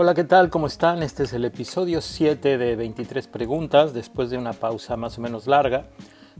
[0.00, 0.48] Hola, ¿qué tal?
[0.48, 1.02] ¿Cómo están?
[1.02, 5.48] Este es el episodio 7 de 23 preguntas después de una pausa más o menos
[5.48, 5.86] larga,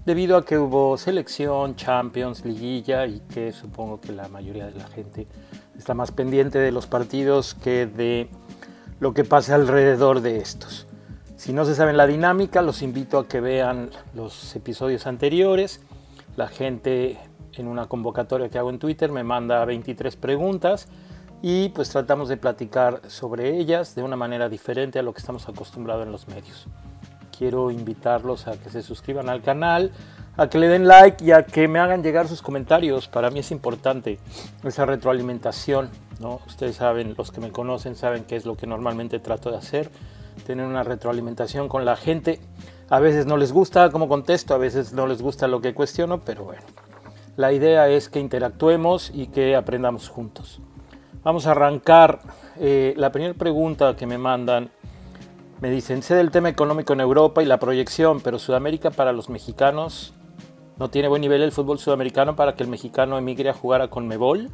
[0.05, 4.87] debido a que hubo selección, Champions, liguilla y que supongo que la mayoría de la
[4.87, 5.27] gente
[5.77, 8.29] está más pendiente de los partidos que de
[9.01, 10.87] lo que pasa alrededor de estos.
[11.35, 15.81] Si no se saben la dinámica, los invito a que vean los episodios anteriores.
[16.37, 17.19] La gente
[17.55, 20.87] en una convocatoria que hago en Twitter me manda 23 preguntas
[21.43, 25.49] y pues tratamos de platicar sobre ellas de una manera diferente a lo que estamos
[25.49, 26.67] acostumbrados en los medios.
[27.37, 29.93] Quiero invitarlos a que se suscriban al canal,
[30.37, 33.07] a que le den like y a que me hagan llegar sus comentarios.
[33.07, 34.19] Para mí es importante
[34.65, 35.91] esa retroalimentación.
[36.19, 36.41] ¿no?
[36.47, 39.91] Ustedes saben, los que me conocen saben qué es lo que normalmente trato de hacer,
[40.47, 42.41] tener una retroalimentación con la gente.
[42.91, 46.21] A veces no les gusta cómo contesto, a veces no les gusta lo que cuestiono,
[46.25, 46.63] pero bueno,
[47.37, 50.61] la idea es que interactuemos y que aprendamos juntos.
[51.25, 52.21] Vamos a arrancar.
[52.61, 54.71] Eh, la primera pregunta que me mandan,
[55.61, 59.29] me dicen, sé del tema económico en Europa y la proyección, pero Sudamérica para los
[59.29, 60.15] mexicanos
[60.79, 63.89] no tiene buen nivel el fútbol sudamericano para que el mexicano emigre a jugar a
[63.89, 64.51] Conmebol.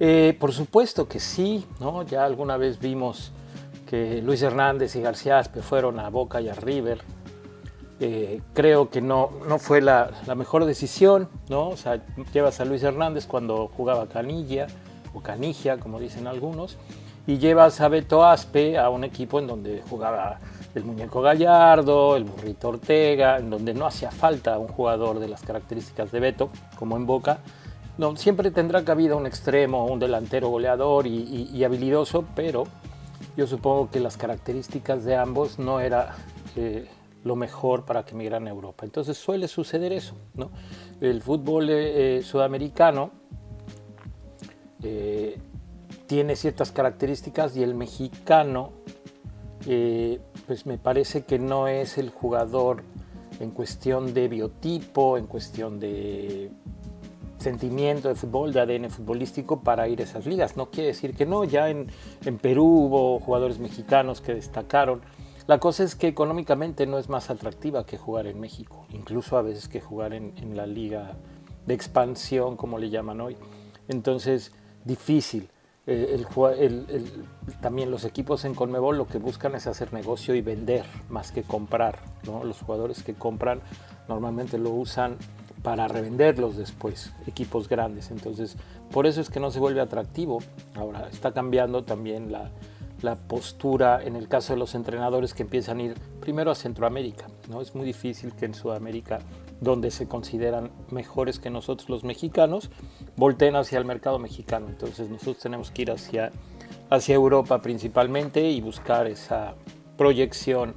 [0.00, 2.02] Eh, por supuesto que sí, ¿no?
[2.04, 3.32] Ya alguna vez vimos
[3.86, 7.02] que Luis Hernández y García Aspe fueron a Boca y a River.
[8.00, 11.68] Eh, creo que no, no fue la, la, mejor decisión, ¿no?
[11.68, 14.66] O sea, llevas a Luis Hernández cuando jugaba Canilla,
[15.14, 16.76] o Canigia, como dicen algunos,
[17.26, 20.38] y llevas a Beto Aspe a un equipo en donde jugaba
[20.74, 25.42] el muñeco Gallardo, el burrito Ortega, en donde no hacía falta un jugador de las
[25.42, 27.38] características de Beto, como en Boca.
[27.96, 32.64] No, siempre tendrá cabida un extremo, un delantero goleador y, habilidoso, pero
[33.36, 36.16] yo supongo que las características de ambos no era
[36.56, 36.88] eh,
[37.22, 38.84] lo mejor para que migran a Europa.
[38.84, 40.16] Entonces suele suceder eso.
[40.34, 40.50] ¿no?
[41.00, 43.12] El fútbol eh, eh, sudamericano
[44.84, 45.38] eh,
[46.06, 48.72] tiene ciertas características y el mexicano,
[49.66, 52.82] eh, pues me parece que no es el jugador
[53.40, 56.50] en cuestión de biotipo, en cuestión de
[57.38, 60.56] sentimiento de fútbol, de ADN futbolístico para ir a esas ligas.
[60.56, 61.88] No quiere decir que no, ya en,
[62.40, 65.00] Perú hubo jugadores mexicanos que destacaron.
[65.46, 69.42] La cosa es que económicamente no es más atractiva que jugar en México, incluso a
[69.42, 71.16] veces que jugar en, en la liga
[71.66, 73.36] de expansión, como le llaman hoy.
[73.88, 74.52] Entonces,
[74.84, 75.48] difícil.
[75.86, 76.24] Eh,
[77.60, 81.42] también los equipos en Conmebol lo que buscan es hacer negocio y vender más que
[81.42, 81.98] comprar.
[82.42, 83.60] Los jugadores que compran
[84.08, 85.16] normalmente lo usan
[85.62, 88.10] para revenderlos después, equipos grandes.
[88.10, 88.56] Entonces,
[88.92, 90.38] por eso es que no se vuelve atractivo.
[90.74, 92.50] Ahora, está cambiando también la,
[93.02, 97.26] la postura en el caso de los entrenadores que empiezan a ir primero a Centroamérica.
[97.48, 97.60] ¿no?
[97.60, 99.20] Es muy difícil que en Sudamérica
[99.60, 102.70] donde se consideran mejores que nosotros los mexicanos,
[103.16, 104.68] volteen hacia el mercado mexicano.
[104.68, 106.32] Entonces nosotros tenemos que ir hacia,
[106.90, 109.54] hacia Europa principalmente y buscar esa
[109.96, 110.74] proyección,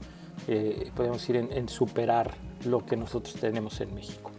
[0.47, 4.31] eh, podemos ir en, superar lo que nosotros tenemos en México.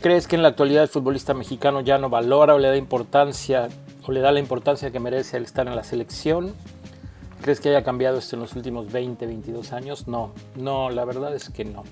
[0.00, 3.68] ¿Crees que en la actualidad el futbolista mexicano ya no valora o le da importancia
[4.06, 6.54] o le da la importancia que merece al estar en la selección?
[7.42, 10.06] ¿Crees que haya cambiado esto en los últimos 20, 22 años?
[10.06, 11.82] No, no, la verdad es que no.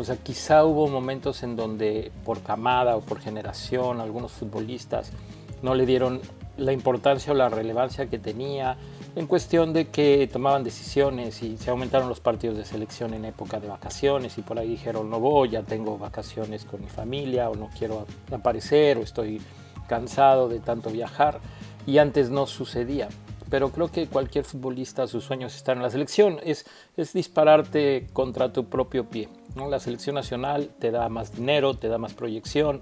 [0.00, 5.12] O sea, quizá hubo momentos en donde por camada o por generación algunos futbolistas
[5.60, 6.22] no le dieron
[6.56, 8.78] la importancia o la relevancia que tenía
[9.14, 13.60] en cuestión de que tomaban decisiones y se aumentaron los partidos de selección en época
[13.60, 17.54] de vacaciones y por ahí dijeron no voy, ya tengo vacaciones con mi familia o
[17.54, 19.42] no quiero aparecer o estoy
[19.86, 21.40] cansado de tanto viajar
[21.86, 23.10] y antes no sucedía
[23.50, 26.64] pero creo que cualquier futbolista, sus sueños están en la selección, es,
[26.96, 29.28] es dispararte contra tu propio pie.
[29.56, 29.68] ¿no?
[29.68, 32.80] La selección nacional te da más dinero, te da más proyección,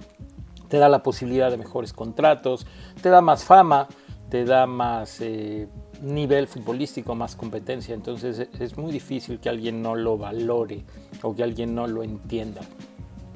[0.68, 2.66] te da la posibilidad de mejores contratos,
[3.02, 3.88] te da más fama,
[4.28, 5.68] te da más eh,
[6.02, 7.94] nivel futbolístico, más competencia.
[7.94, 10.84] Entonces es muy difícil que alguien no lo valore
[11.22, 12.60] o que alguien no lo entienda.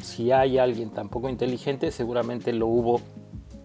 [0.03, 3.00] Si hay alguien tan poco inteligente, seguramente lo hubo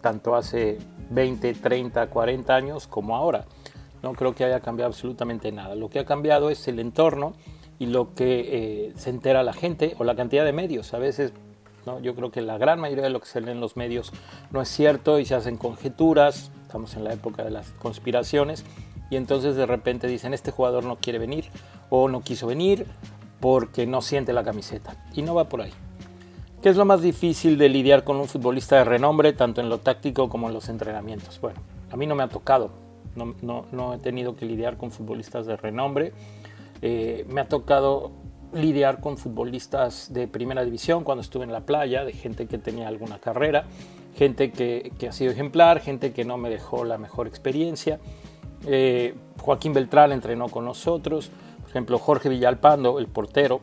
[0.02, 0.78] tanto hace
[1.10, 3.46] 20, 30, 40 años como ahora.
[4.04, 5.76] No creo que haya cambiado absolutamente nada.
[5.76, 7.34] Lo que ha cambiado es el entorno
[7.80, 10.94] y lo que eh, se entera la gente o la cantidad de medios.
[10.94, 11.34] A veces
[11.86, 12.00] ¿no?
[12.00, 14.12] yo creo que la gran mayoría de lo que se lee en los medios
[14.52, 16.52] no es cierto y se hacen conjeturas.
[16.64, 18.66] Estamos en la época de las conspiraciones
[19.10, 21.46] y entonces de repente dicen este jugador no quiere venir
[21.90, 22.86] o no quiso venir
[23.40, 24.96] porque no siente la camiseta.
[25.14, 25.74] Y no va por ahí.
[26.62, 29.78] ¿Qué es lo más difícil de lidiar con un futbolista de renombre, tanto en lo
[29.78, 31.40] táctico como en los entrenamientos?
[31.40, 31.62] Bueno,
[31.92, 32.72] a mí no me ha tocado,
[33.18, 36.14] no, no, he tenido que lidiar con futbolistas de renombre.
[36.81, 38.12] Eh, me ha tocado
[38.54, 42.88] lidiar con futbolistas de primera división cuando estuve en la playa, de gente que tenía
[42.88, 43.66] alguna carrera,
[44.16, 48.00] gente que, que ha sido ejemplar, gente que no me dejó la mejor experiencia.
[48.66, 51.31] Eh, Joaquín Beltrán entrenó con nosotros.
[51.62, 53.62] Por ejemplo, Jorge Villalpando, el portero.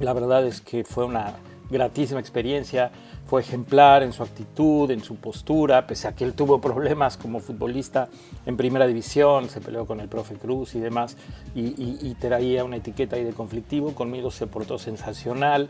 [0.00, 1.34] La verdad es que fue una
[1.70, 2.90] gratísima experiencia.
[3.28, 7.40] Fue ejemplar en su actitud, en su postura, pese a que él tuvo problemas como
[7.40, 8.08] futbolista
[8.46, 11.14] en primera división, se peleó con el profe Cruz y demás,
[11.54, 13.94] y, traía una etiqueta ahí de conflictivo.
[13.94, 15.68] Conmigo se portó sensacional.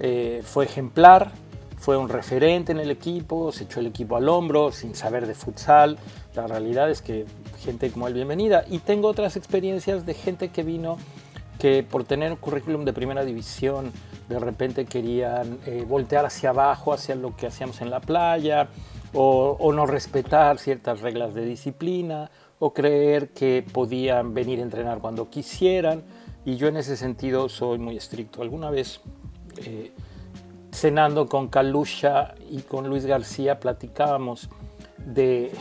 [0.00, 1.32] Eh, fue ejemplar,
[1.76, 5.34] fue un referente en el equipo, se echó el equipo al hombro sin saber de
[5.34, 5.98] futsal.
[6.34, 7.26] La realidad es que
[7.62, 8.64] gente como él, bienvenida.
[8.70, 10.96] Y tengo otras experiencias de gente que vino
[11.58, 13.92] que por tener un currículum de primera división,
[14.28, 18.68] de repente querían eh, voltear hacia abajo, hacia lo que hacíamos en la playa,
[19.12, 25.30] o, no respetar ciertas reglas de disciplina, o creer que podían venir a entrenar cuando
[25.30, 26.02] quisieran.
[26.44, 28.42] Y yo en ese sentido soy muy estricto.
[28.42, 29.00] Alguna vez
[29.58, 29.92] eh,
[30.72, 34.48] cenando con Calusha y con Luis García platicábamos
[34.98, 35.52] de,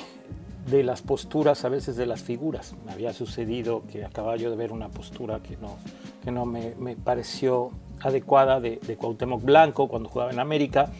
[0.68, 2.75] de, las posturas, a veces de las figuras.
[2.86, 5.77] Me había sucedido que acababa yo de ver una postura que no,
[6.24, 7.71] que no me, me pareció
[8.01, 10.92] adecuada de, de, Cuauhtémoc Blanco cuando jugaba en América.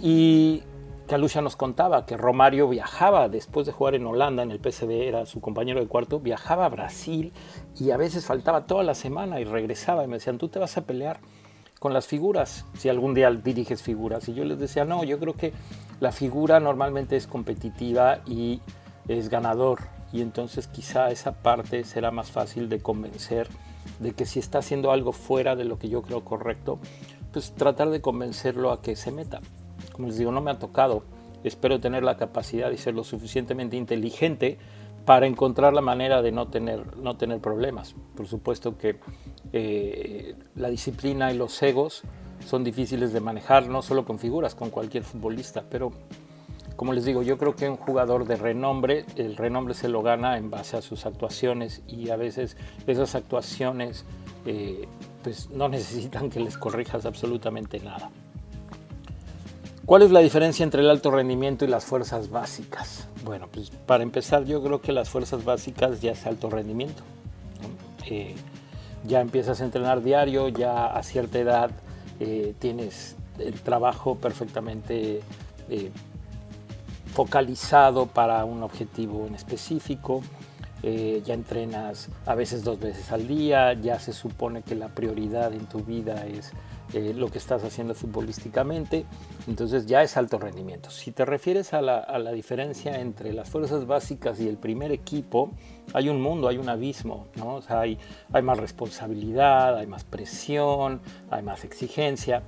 [0.00, 0.62] Y
[1.08, 5.24] Calusha nos contaba que Romario viajaba después de jugar en Holanda, en el PSV, era
[5.24, 7.32] su compañero de cuarto, viajaba a Brasil
[7.80, 10.76] y a veces faltaba toda la semana y regresaba y me decían, tú te vas
[10.76, 11.18] a pelear
[11.78, 14.28] con las figuras, si algún día diriges figuras.
[14.28, 15.52] Y yo les decía, no, yo creo que
[16.00, 18.60] la figura normalmente es competitiva y
[19.08, 19.80] es ganador.
[20.12, 23.48] Y entonces quizá esa parte será más fácil de convencer
[23.98, 26.78] de que si está haciendo algo fuera de lo que yo creo correcto,
[27.32, 29.40] pues tratar de convencerlo a que se meta.
[29.92, 31.02] Como les digo, no me ha tocado.
[31.44, 34.58] Espero tener la capacidad de ser lo suficientemente inteligente
[35.04, 37.94] para encontrar la manera de no tener, no tener problemas.
[38.14, 39.00] Por supuesto que
[39.52, 42.02] eh, la disciplina y los egos
[42.46, 45.92] son difíciles de manejar, no solo con figuras, con cualquier futbolista, pero
[46.78, 50.38] como les digo, yo creo que un jugador de renombre, el renombre se lo gana
[50.38, 54.04] en base a sus actuaciones y a veces esas actuaciones
[54.46, 54.86] eh,
[55.24, 58.12] pues no necesitan que les corrijas absolutamente nada.
[59.86, 63.08] ¿Cuál es la diferencia entre el alto rendimiento y las fuerzas básicas?
[63.24, 67.02] Bueno, pues para empezar yo creo que las fuerzas básicas ya es alto rendimiento.
[68.06, 68.36] Eh,
[69.04, 71.72] ya empiezas a entrenar diario, ya a cierta edad
[72.20, 75.22] eh, tienes el trabajo perfectamente
[77.18, 80.22] focalizado para un objetivo en específico,
[80.84, 85.52] eh, ya entrenas a veces dos veces al día, ya se supone que la prioridad
[85.52, 86.52] en tu vida es
[86.94, 89.04] eh, lo que estás haciendo futbolísticamente,
[89.48, 90.90] entonces ya es alto rendimiento.
[90.90, 95.50] Si te refieres a la, diferencia entre las fuerzas básicas y el primer equipo,
[95.94, 97.58] hay un mundo, hay un abismo, ¿no?
[97.66, 97.98] hay,
[98.32, 101.00] hay más responsabilidad, hay más presión,
[101.32, 102.44] hay más exigencia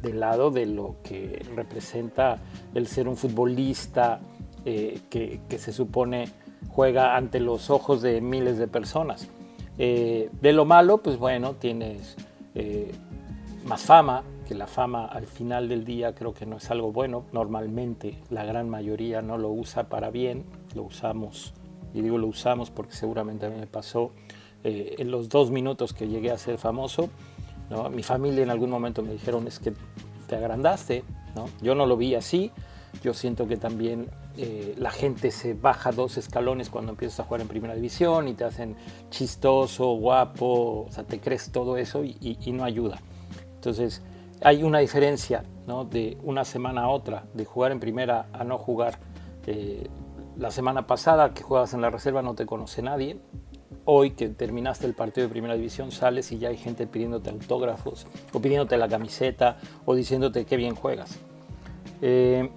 [0.00, 2.38] del lado de lo que representa
[2.74, 4.20] el ser un futbolista
[4.64, 6.28] eh, que, se supone
[6.68, 9.28] juega ante los ojos de miles de personas.
[9.78, 12.16] Eh, de lo malo, pues bueno, tienes
[13.64, 17.24] más fama, que la fama al final del día creo que no es algo bueno.
[17.32, 20.44] Normalmente la gran mayoría no lo usa para bien,
[20.74, 21.54] lo usamos,
[21.94, 24.10] y digo lo usamos porque seguramente a mí me pasó
[24.64, 27.10] eh, en los dos minutos que llegué a ser famoso.
[27.70, 27.88] ¿No?
[27.88, 29.72] Mi familia en algún momento me dijeron es que
[30.26, 31.46] te agrandaste, ¿no?
[31.62, 32.52] yo no lo vi así,
[33.02, 37.40] yo siento que también eh, la gente se baja dos escalones cuando empiezas a jugar
[37.40, 38.76] en primera división y te hacen
[39.10, 42.98] chistoso, guapo, o sea, te crees todo eso y no ayuda.
[43.54, 44.02] Entonces,
[44.42, 45.44] hay una diferencia
[45.90, 48.98] de una semana a otra, de jugar en primera a no jugar.
[49.46, 49.88] Eh,
[50.36, 53.20] la semana pasada que juegas en la reserva no te conoce nadie.
[53.84, 58.06] Hoy que terminaste el partido de primera división sales y ya hay gente pidiéndote autógrafos
[58.32, 61.18] o pidiéndote la camiseta o diciéndote qué bien juegas.
[62.02, 62.50] Eh,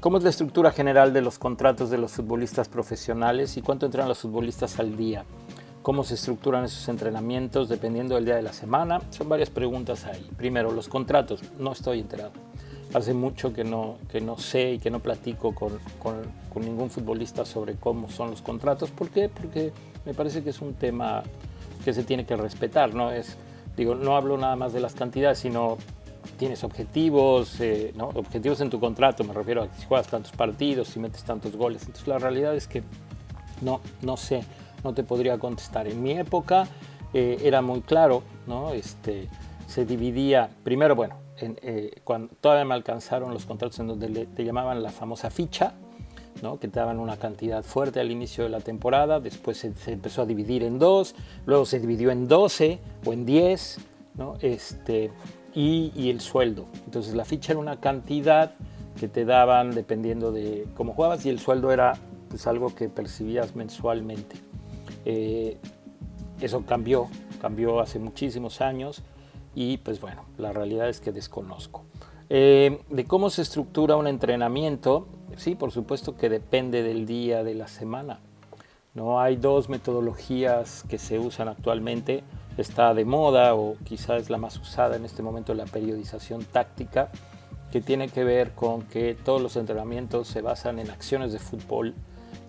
[0.00, 4.08] ¿Cómo es la estructura general de los contratos de los futbolistas profesionales y cuánto entran
[4.08, 5.24] los futbolistas al día?
[5.86, 9.00] cómo se estructuran esos entrenamientos dependiendo del día de la semana.
[9.10, 10.28] Son varias preguntas ahí.
[10.36, 11.42] Primero, los contratos.
[11.60, 12.32] No estoy enterado.
[12.92, 16.90] Hace mucho que no, que no sé y que no platico con, con, con ningún
[16.90, 18.90] futbolista sobre cómo son los contratos.
[18.90, 19.28] ¿Por qué?
[19.28, 19.72] Porque
[20.06, 21.22] me parece que es un tema
[21.84, 22.94] que se tiene que respetar.
[22.94, 23.36] No, es,
[23.76, 25.76] digo, no hablo nada más de las cantidades, sino
[26.38, 28.08] tienes objetivos, eh, ¿no?
[28.08, 31.82] objetivos en tu contrato, me refiero a si juegas tantos partidos, si metes tantos goles.
[31.82, 32.82] Entonces la realidad es que
[33.60, 34.42] no, no sé
[34.84, 35.88] no te podría contestar.
[35.88, 36.66] En mi época
[37.12, 38.72] eh, era muy claro, ¿no?
[38.72, 39.28] Este,
[39.66, 44.82] se dividía, primero, bueno, eh, cuando todavía me alcanzaron los contratos en donde te llamaban
[44.82, 45.74] la famosa ficha,
[46.42, 46.58] ¿no?
[46.58, 50.26] que te daban una cantidad fuerte al inicio de la temporada, después se, empezó a
[50.26, 51.14] dividir en dos,
[51.46, 53.78] luego se dividió en 12 o en 10,
[54.14, 54.34] ¿no?
[54.40, 55.10] este,
[55.54, 56.66] y, el sueldo.
[56.84, 58.52] Entonces la ficha era una cantidad
[58.98, 61.94] que te daban dependiendo de cómo jugabas y el sueldo era
[62.28, 64.36] pues, algo que percibías mensualmente.
[65.04, 65.58] Eh,
[66.40, 67.08] eso cambió,
[67.40, 69.02] cambió hace muchísimos años
[69.54, 71.84] y pues bueno, la realidad es que desconozco.
[72.28, 77.54] Eh, de cómo se estructura un entrenamiento, sí, por supuesto que depende del día de
[77.54, 78.20] la semana.
[78.94, 82.24] No hay dos metodologías que se usan actualmente.
[82.56, 87.10] Está de moda o quizás es la más usada en este momento la periodización táctica,
[87.70, 91.94] que tiene que ver con que todos los entrenamientos se basan en acciones de fútbol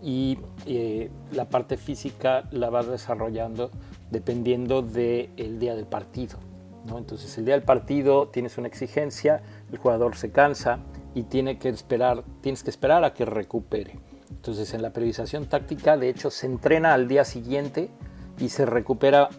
[0.01, 3.71] y eh, la parte física la vas desarrollando
[4.09, 6.37] dependiendo del día del partido.
[6.85, 6.97] ¿no?
[6.97, 10.79] Entonces el día del partido tienes una exigencia, el jugador se cansa
[11.17, 13.97] y tiene que esperar, tienes que esperar a que recupere.
[14.29, 17.89] Entonces en la periodización táctica de hecho se entrena al día siguiente
[18.37, 19.29] y se recupera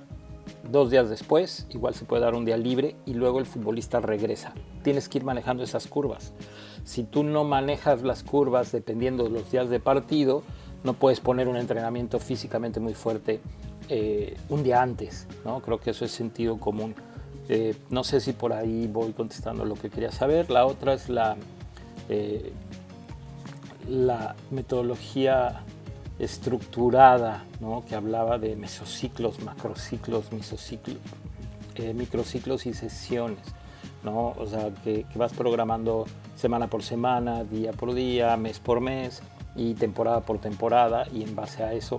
[0.72, 4.54] dos días después, igual se puede dar un día libre y luego el futbolista regresa.
[4.82, 6.32] Tienes que ir manejando esas curvas.
[6.82, 10.42] Si tú no manejas las curvas dependiendo de los días de partido,
[10.82, 13.40] no puedes poner un entrenamiento físicamente muy fuerte
[13.88, 15.28] eh, un día antes.
[15.44, 15.60] ¿no?
[15.60, 16.96] Creo que eso es sentido común.
[17.48, 20.50] Eh, no sé si por ahí voy contestando lo que quería saber.
[20.50, 21.36] La otra es la,
[22.08, 22.52] eh,
[23.88, 25.62] la metodología
[26.18, 27.84] estructurada, ¿no?
[27.86, 30.98] que hablaba de mesociclos, macrociclos, misociclos,
[31.76, 33.38] eh, microciclos y sesiones.
[34.02, 34.34] ¿no?
[34.38, 39.22] O sea, que, que, vas programando semana por semana, día por día, mes por mes
[39.56, 41.98] y temporada por temporada y en base a eso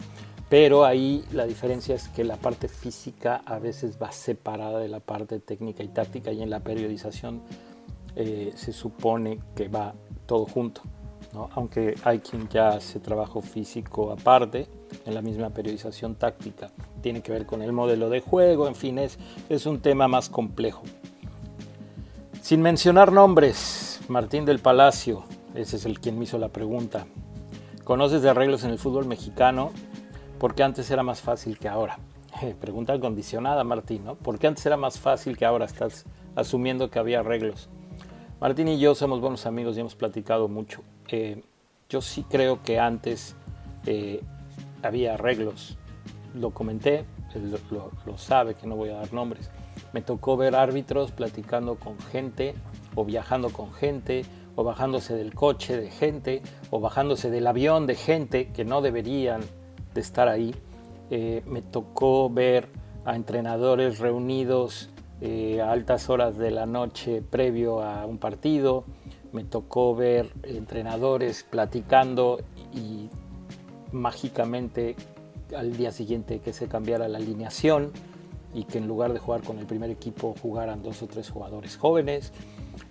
[0.49, 4.99] pero ahí la diferencia es que la parte física a veces va separada de la
[4.99, 7.41] parte técnica y táctica y en la periodización
[8.15, 9.93] eh, se supone que va
[10.25, 10.81] todo junto.
[11.33, 11.49] ¿no?
[11.53, 14.67] Aunque hay quien ya hace trabajo físico aparte
[15.05, 16.71] en la misma periodización táctica.
[17.01, 20.29] Tiene que ver con el modelo de juego, en fin, es, es un tema más
[20.29, 20.83] complejo.
[22.41, 25.23] Sin mencionar nombres, Martín del Palacio,
[25.53, 27.05] ese es el quien me hizo la pregunta.
[27.83, 29.71] ¿Conoces de arreglos en el fútbol mexicano?
[30.39, 31.99] porque antes era más fácil que ahora.
[32.61, 34.15] pregunta condicionada, Martín, ¿no?
[34.15, 35.65] ¿Por qué antes era más fácil que ahora?
[35.65, 37.69] Estás asumiendo que había arreglos.
[38.39, 40.81] Martín y yo somos buenos amigos y hemos platicado mucho.
[41.09, 41.43] Eh,
[41.89, 43.35] yo sí creo que antes
[43.85, 44.21] eh,
[44.81, 45.77] había arreglos.
[46.33, 47.03] Lo comenté,
[47.35, 49.51] él lo, sabe que no voy a dar nombres.
[49.91, 52.53] Me tocó ver árbitros platicando con gente
[52.95, 54.23] o viajando con gente
[54.55, 59.41] o bajándose del coche de gente o bajándose del avión de gente que no deberían
[59.93, 60.55] de estar ahí.
[61.09, 62.69] Eh, me tocó ver
[63.03, 64.89] a entrenadores reunidos
[65.21, 68.85] eh, a altas horas de la noche previo a un partido.
[69.31, 72.39] Me tocó ver entrenadores platicando
[72.73, 73.09] y
[73.91, 74.95] mágicamente
[75.55, 77.91] al día siguiente que se cambiara la alineación
[78.53, 81.77] y que en lugar de jugar con el primer equipo jugaran dos o tres jugadores
[81.77, 82.33] jóvenes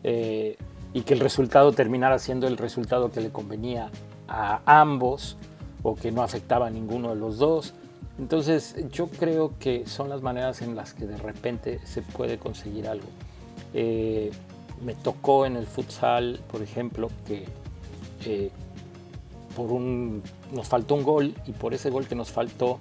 [0.04, 0.56] eh,
[0.92, 3.90] y que el resultado terminara siendo el resultado que le convenía
[4.28, 5.36] a ambos
[5.82, 7.74] o que no afectaba a ninguno de los dos.
[8.18, 12.88] Entonces yo creo que son las maneras en las que de repente se puede conseguir
[12.88, 13.06] algo.
[13.74, 14.30] Eh,
[14.84, 17.46] me tocó en el futsal, por ejemplo, que
[18.24, 18.50] eh,
[19.56, 20.22] por un,
[20.52, 22.78] nos faltó un gol y por ese gol que nos faltó,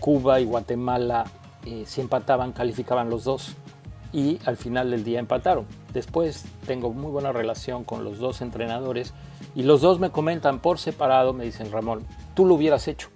[0.00, 1.24] Cuba y Guatemala
[1.66, 3.54] eh, si empataban, calificaban los dos
[4.12, 5.66] y al final del día empataron.
[5.92, 9.14] Después tengo muy buena relación con los dos entrenadores
[9.54, 12.04] y los dos me comentan por separado, me dicen, Ramón,
[12.34, 13.13] tú lo hubieras hecho.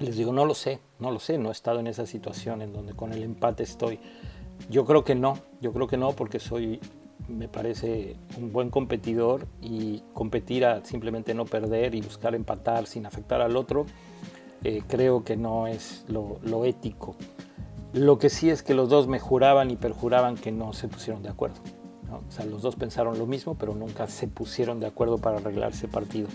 [0.00, 2.72] Les digo, no lo sé, no lo sé, no he estado en esa situación en
[2.72, 4.00] donde con el empate estoy.
[4.68, 6.80] Yo creo que no, yo creo que no porque soy,
[7.28, 13.06] me parece, un buen competidor y competir a simplemente no perder y buscar empatar sin
[13.06, 13.86] afectar al otro,
[14.64, 17.14] eh, creo que no es lo, lo ético.
[17.92, 21.22] Lo que sí es que los dos me juraban y perjuraban que no se pusieron
[21.22, 21.60] de acuerdo.
[22.28, 25.72] O sea, los dos pensaron lo mismo, pero nunca se pusieron de acuerdo para arreglar
[25.72, 26.28] ese partido.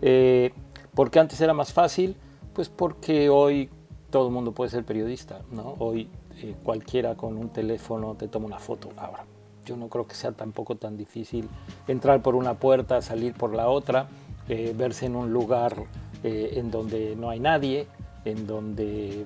[0.00, 0.52] Eh,
[0.94, 2.16] ¿Por qué antes era más fácil?
[2.54, 3.70] Pues porque hoy
[4.10, 5.74] todo el mundo puede ser periodista, ¿no?
[5.78, 6.08] Hoy
[6.42, 8.90] eh, cualquiera con un teléfono te toma una foto.
[8.96, 9.24] Ahora,
[9.64, 11.48] yo no creo que sea tampoco tan difícil
[11.88, 14.08] entrar por una puerta, salir por la otra,
[14.48, 15.74] eh, verse en un lugar
[16.22, 17.86] eh, en donde no hay nadie,
[18.24, 19.24] en donde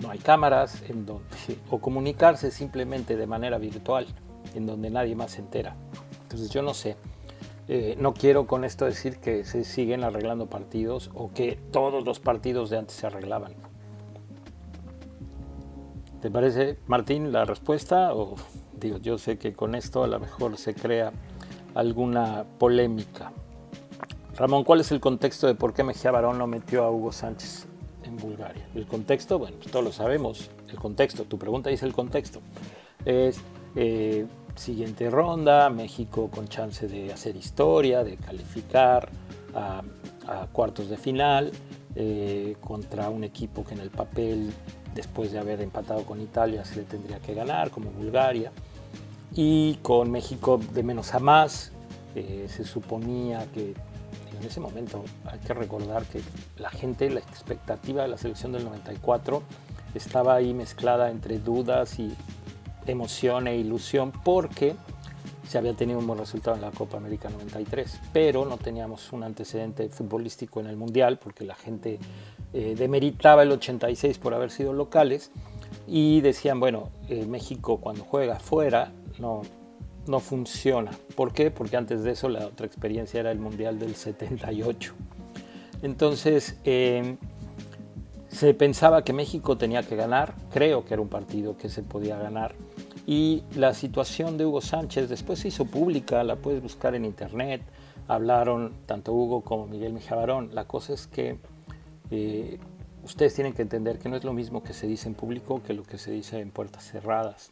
[0.00, 1.24] no hay cámaras, en donde,
[1.70, 4.06] o comunicarse simplemente de manera virtual,
[4.54, 5.74] en donde nadie más se entera.
[6.22, 6.96] Entonces yo no sé.
[7.68, 12.18] Eh, no quiero con esto decir que se siguen arreglando partidos o que todos los
[12.18, 13.52] partidos de antes se arreglaban.
[16.22, 18.14] ¿Te parece, Martín, la respuesta?
[18.14, 18.36] O
[18.72, 21.12] digo, yo sé que con esto a lo mejor se crea
[21.74, 23.32] alguna polémica.
[24.34, 27.66] Ramón, ¿cuál es el contexto de por qué Mejía Barón no metió a Hugo Sánchez
[28.04, 28.66] en Bulgaria?
[28.74, 30.50] El contexto, bueno, pues todos lo sabemos.
[30.68, 32.40] El contexto, tu pregunta dice el contexto.
[33.04, 33.40] Es
[33.76, 34.26] eh,
[34.58, 39.08] siguiente ronda, México con chance de hacer historia, de calificar
[39.54, 39.82] a,
[40.52, 41.52] cuartos de final.
[42.00, 44.52] eh, contra un equipo que en el papel,
[44.94, 48.52] después de haber empatado con Italia, se le tendría que ganar, como Bulgaria.
[49.34, 51.72] Y con México de menos a más,
[52.14, 53.74] eh, se suponía que
[54.38, 56.20] en ese momento hay que recordar que
[56.58, 59.42] la gente, la expectativa de la selección del 94
[59.94, 62.14] estaba ahí mezclada entre dudas y
[62.92, 64.74] emoción e ilusión porque
[65.48, 69.22] se había tenido un buen resultado en la Copa América 93, pero no teníamos un
[69.22, 71.98] antecedente futbolístico en el Mundial porque la gente
[72.52, 75.30] eh, demeritaba el 86 por haber sido locales
[75.86, 79.40] y decían, bueno, eh, México cuando juega fuera no,
[80.06, 80.90] no funciona.
[81.14, 81.50] ¿Por qué?
[81.50, 84.94] Porque antes de eso la otra experiencia era el Mundial del 78.
[85.82, 87.16] Entonces, eh,
[88.28, 92.18] se pensaba que México tenía que ganar, creo que era un partido que se podía
[92.18, 92.54] ganar,
[93.10, 97.62] y la situación de Hugo Sánchez después se hizo pública, la puedes buscar en internet.
[98.06, 100.54] Hablaron tanto Hugo como Miguel Mijavarón.
[100.54, 101.38] La cosa es que
[102.10, 102.58] eh,
[103.02, 105.72] ustedes tienen que entender que no es lo mismo que se dice en público que
[105.72, 107.50] lo que se dice en puertas cerradas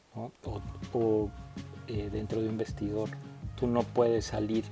[0.92, 1.30] o,
[1.88, 3.08] eh, dentro de un vestidor.
[3.58, 4.64] Tú no puedes salir.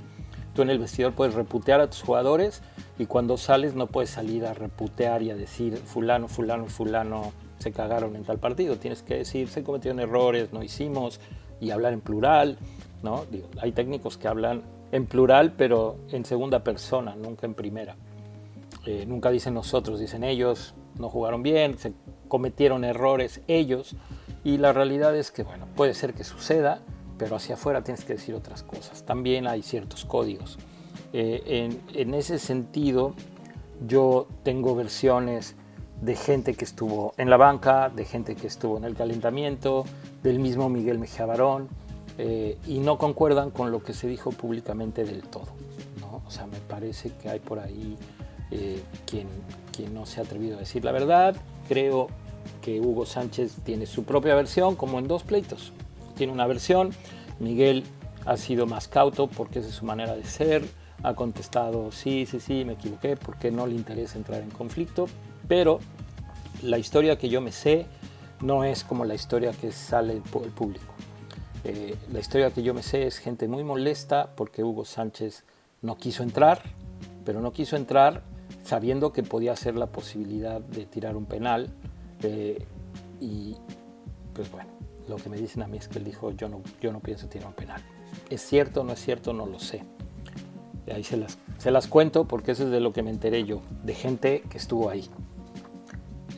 [0.55, 2.63] Tú en el vestidor puedes reputear a tus jugadores
[2.99, 7.73] y cuando sales no puedes salir a reputear y a decir fulano, fulano, fulano se
[7.73, 8.77] cagaron en tal partido.
[8.77, 11.21] Tienes que decir, se cometieron errores, no hicimos,
[11.61, 12.59] y hablar en plural.
[13.03, 13.25] ¿no?
[13.61, 17.97] hay técnicos que hablan en plural, pero en segunda persona, nunca en primera.
[18.87, 21.93] Eh, nunca dicen nosotros, dicen ellos, no jugaron bien, se
[22.29, 23.97] cometieron errores ellos.
[24.45, 26.81] Y la realidad es que, bueno, puede ser que suceda,
[27.19, 29.05] pero hacia afuera tienes que decir otras cosas.
[29.05, 30.59] También hay ciertos códigos.
[31.13, 33.15] Eh, en, ese sentido,
[33.87, 35.55] yo tengo versiones
[36.01, 39.85] de gente que estuvo en la banca, de gente que estuvo en el calentamiento,
[40.23, 41.69] del mismo Miguel Mejía Barón,
[42.19, 45.47] eh, y no concuerdan con lo que se dijo públicamente del todo.
[46.01, 46.23] ¿no?
[46.27, 47.97] O sea, me parece que hay por ahí
[48.51, 49.29] eh, quien,
[49.73, 51.37] quien no se ha atrevido a decir la verdad.
[51.69, 52.09] Creo
[52.61, 55.73] que Hugo Sánchez tiene su propia versión, como en dos pleitos.
[56.15, 56.91] Tiene una versión,
[57.39, 57.85] Miguel
[58.27, 60.65] ha sido más cauto porque es su manera de ser,
[61.03, 65.07] ha contestado sí, sí, sí, me equivoqué, porque no le interesa entrar en conflicto,
[65.49, 65.81] pero
[66.63, 67.87] la historia que yo me sé
[68.41, 70.95] no es como la historia que sale el público.
[71.65, 75.45] Eh, la historia que yo me sé es gente muy molesta porque Hugo Sánchez
[75.83, 76.63] no quiso entrar,
[77.25, 78.23] pero no quiso entrar
[78.63, 81.71] sabiendo que podía ser la posibilidad de tirar un penal.
[82.23, 82.65] Eh,
[83.21, 83.57] y
[84.35, 84.71] pues bueno,
[85.09, 87.29] lo que me dicen a mí es que él dijo, yo no, yo no pienso
[87.29, 87.83] tirar un penal.
[88.31, 89.33] ¿Es cierto o no es cierto?
[89.33, 89.85] No lo sé.
[90.93, 93.63] Ahí se las, se las cuento porque eso es de lo que me enteré yo,
[93.83, 95.09] de gente que estuvo ahí.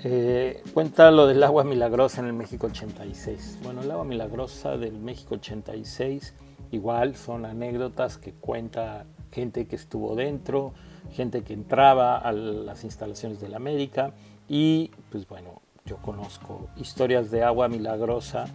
[0.04, 3.58] Eh, cuenta lo del agua milagrosa en el México 86.
[3.62, 6.34] Bueno, el agua milagrosa del México 86
[6.70, 10.72] igual son anécdotas que cuenta gente que estuvo dentro,
[11.12, 14.12] gente que entraba a las instalaciones de la América
[14.48, 18.46] y pues bueno, yo conozco historias de agua milagrosa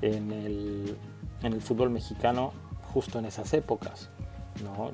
[0.00, 0.96] en el,
[1.42, 2.52] en el fútbol mexicano
[2.94, 4.10] justo en esas épocas.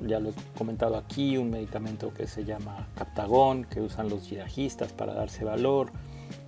[0.05, 4.93] Ya lo he comentado aquí, un medicamento que se llama Captagón, que usan los yihadistas
[4.93, 5.91] para darse valor,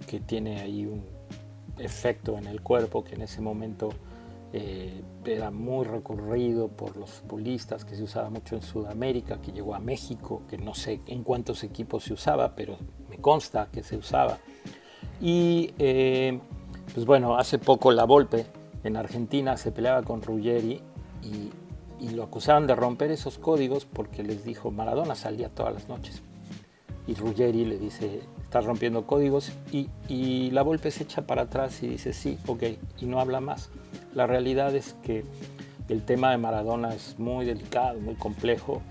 [0.06, 1.04] que tiene ahí un
[1.80, 3.89] efecto en el cuerpo que en ese momento
[4.54, 9.73] eh, era muy recurrido por los futbolistas, que se usaba mucho en Sudamérica, que llegó
[9.73, 12.78] a México, que no sé en cuántos equipos se usaba, pero
[13.10, 14.38] me consta que se usaba.
[15.21, 16.39] Y eh,
[16.93, 18.45] pues bueno, hace poco la Volpe
[18.83, 20.81] en Argentina se peleaba con Ruggeri
[21.99, 26.21] y lo acusaron de romper esos códigos porque les dijo Maradona salía todas las noches.
[27.07, 31.81] Y Ruggeri le dice, estás rompiendo códigos y, y, la Volpe se echa para atrás
[31.81, 32.63] y dice, sí, ok,
[32.99, 33.69] y no habla más.
[34.13, 35.23] La realidad es que
[35.87, 38.81] el tema de Maradona es muy delicado, muy complejo.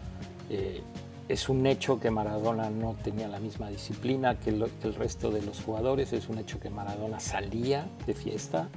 [0.49, 0.81] Eh,
[1.29, 5.61] es un hecho que Maradona no tenía la misma disciplina que, el resto de los
[5.61, 8.69] jugadores, es un hecho que Maradona salía de fiesta,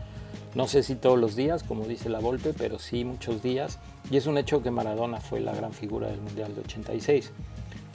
[0.56, 3.80] no sé si todos los días, como dice la Volpe, pero sí muchos días.
[4.10, 7.32] Y es un hecho que Maradona fue la gran figura del Mundial de 86.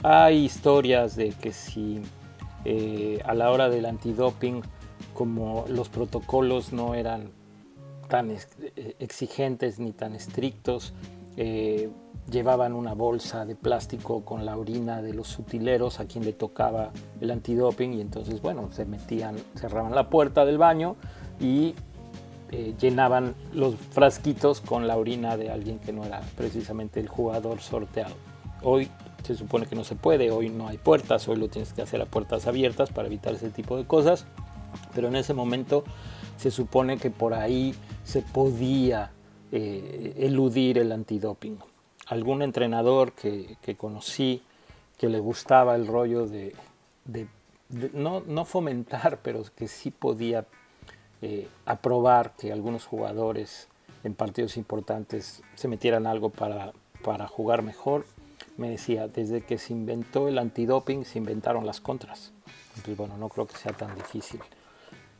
[0.03, 2.01] Hay historias de que si
[2.63, 4.61] eh, a la hora del antidoping,
[5.13, 7.31] como los protocolos no eran
[8.07, 10.93] tan eh, exigentes ni tan estrictos,
[11.37, 11.89] eh,
[12.29, 16.91] llevaban una bolsa de plástico con la orina de los utileros a quien le tocaba
[17.21, 20.95] el antidoping y entonces bueno se metían cerraban la puerta del baño
[21.39, 21.75] y
[22.51, 27.59] eh, llenaban los frasquitos con la orina de alguien que no era precisamente el jugador
[27.59, 28.13] sorteado.
[28.61, 28.89] Hoy
[29.23, 32.01] se supone que no se puede, hoy no hay puertas, hoy lo tienes que hacer
[32.01, 34.25] a puertas abiertas para evitar ese tipo de cosas,
[34.93, 35.83] pero en ese momento
[36.37, 39.11] se supone que por ahí se podía
[39.57, 41.57] eh, eludir el antidoping.
[42.07, 44.43] Algún entrenador que, conocí
[44.97, 46.53] que le gustaba el rollo de,
[47.93, 50.45] no, no, fomentar, pero que sí podía
[51.21, 53.69] eh, aprobar que algunos jugadores
[54.03, 58.05] en partidos importantes se metieran algo para, para jugar mejor,
[58.57, 62.33] me decía, desde que se inventó el antidoping se inventaron las contras.
[62.75, 64.41] Entonces, bueno, no creo que sea tan difícil.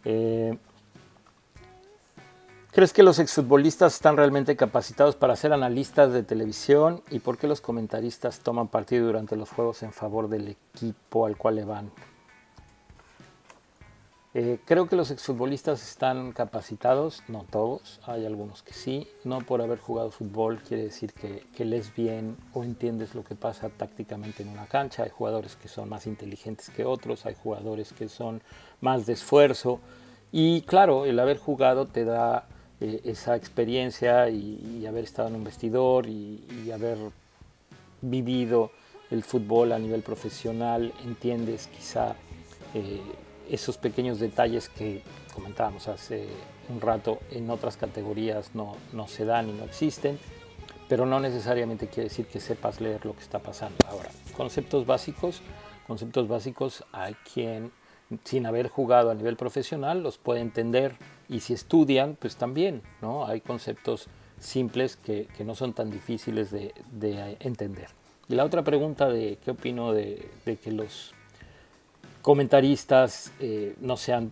[0.03, 0.57] Eh,
[2.75, 7.01] ¿Crees que los exfutbolistas están realmente capacitados para ser analistas de televisión?
[7.09, 11.37] ¿Y por qué los comentaristas toman partido durante los juegos en favor del equipo al
[11.37, 11.89] cual le van?
[14.33, 19.07] Eh, creo que los exfutbolistas están capacitados, no todos, hay algunos que sí.
[19.23, 23.35] No por haber jugado fútbol quiere decir que, que lees bien o entiendes lo que
[23.35, 25.03] pasa tácticamente en una cancha.
[25.03, 28.41] Hay jugadores que son más inteligentes que otros, hay jugadores que son
[28.81, 29.79] más de esfuerzo.
[30.33, 32.49] Y claro, el haber jugado te da
[32.81, 36.97] eh, esa experiencia y, haber estado en un vestidor y, haber
[38.01, 38.71] vivido
[39.11, 42.15] el fútbol a nivel profesional, entiendes quizá
[42.73, 43.01] eh,
[43.49, 45.01] esos pequeños detalles que
[45.33, 46.27] comentábamos hace
[46.69, 50.19] un rato en otras categorías no, no se dan y no existen,
[50.87, 53.77] pero no necesariamente quiere decir que sepas leer lo que está pasando.
[53.87, 55.41] Ahora, conceptos básicos,
[55.87, 57.71] conceptos básicos hay quien
[58.23, 60.95] sin haber jugado a nivel profesional los puede entender
[61.29, 63.25] y si estudian, pues también, ¿no?
[63.25, 64.07] Hay conceptos
[64.39, 66.73] simples que, no son tan difíciles de,
[67.39, 67.89] entender.
[68.27, 70.29] Y la otra pregunta de qué opino de,
[70.63, 71.13] que los
[72.21, 74.31] comentaristas eh, no sean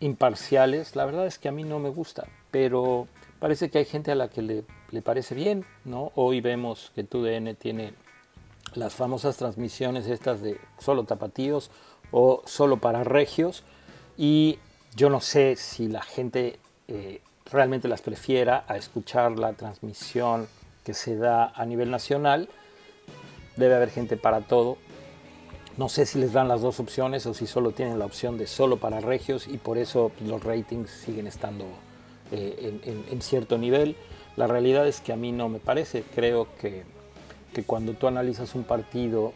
[0.00, 4.12] imparciales, la verdad es que a mí no me gusta, pero parece que hay gente
[4.12, 6.12] a la que le, le parece bien, ¿no?
[6.14, 7.94] Hoy vemos que TUDN tiene
[8.74, 11.70] las famosas transmisiones estas de solo tapatíos
[12.10, 13.64] o solo para regios
[14.16, 14.58] y
[14.96, 20.46] yo no sé si la gente eh, realmente las prefiera a escuchar la transmisión
[20.84, 22.48] que se da a nivel nacional.
[23.56, 24.78] Debe haber gente para todo.
[25.76, 28.46] No sé si les dan las dos opciones o si solo tienen la opción de
[28.46, 31.66] solo para regios y por eso los ratings siguen estando
[32.30, 33.96] eh, en, cierto nivel.
[34.36, 36.04] La realidad es que a mí no me parece.
[36.14, 36.84] Creo que,
[37.66, 39.32] cuando tú analizas un partido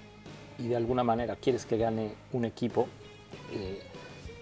[0.58, 2.86] y de alguna manera quieres que gane un equipo,
[3.52, 3.82] eh,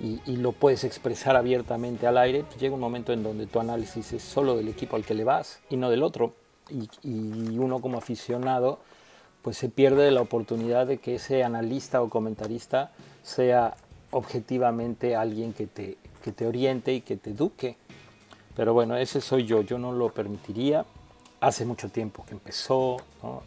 [0.01, 4.13] y, lo puedes expresar abiertamente al aire, pues llega un momento en donde tu análisis
[4.13, 6.35] es solo del equipo al que le vas y no del otro.
[6.71, 8.79] Y, uno como aficionado,
[9.43, 12.91] pues se pierde la oportunidad de que ese analista o comentarista
[13.23, 13.75] sea
[14.11, 17.77] objetivamente alguien que te, que te oriente y que te eduque.
[18.55, 20.85] Pero bueno, ese soy yo, yo no lo permitiría.
[21.39, 22.97] Hace mucho tiempo que empezó,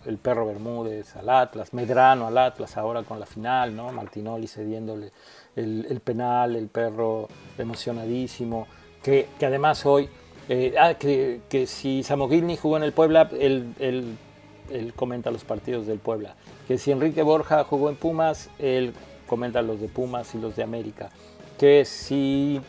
[0.05, 3.91] el perro Bermúdez al Atlas, Medrano al Atlas, ahora con la final, ¿no?
[3.91, 5.11] Martinoli cediéndole
[5.55, 8.67] el, penal, el perro emocionadísimo,
[9.01, 10.07] que, además hoy,
[10.49, 15.87] eh, ah, que, que, si Samogilny jugó en el Puebla, él, él, comenta los partidos
[15.87, 16.35] del Puebla,
[16.67, 18.93] que si Enrique Borja jugó en Pumas, él
[19.25, 21.09] comenta los de Pumas y los de América,
[21.57, 22.61] que si,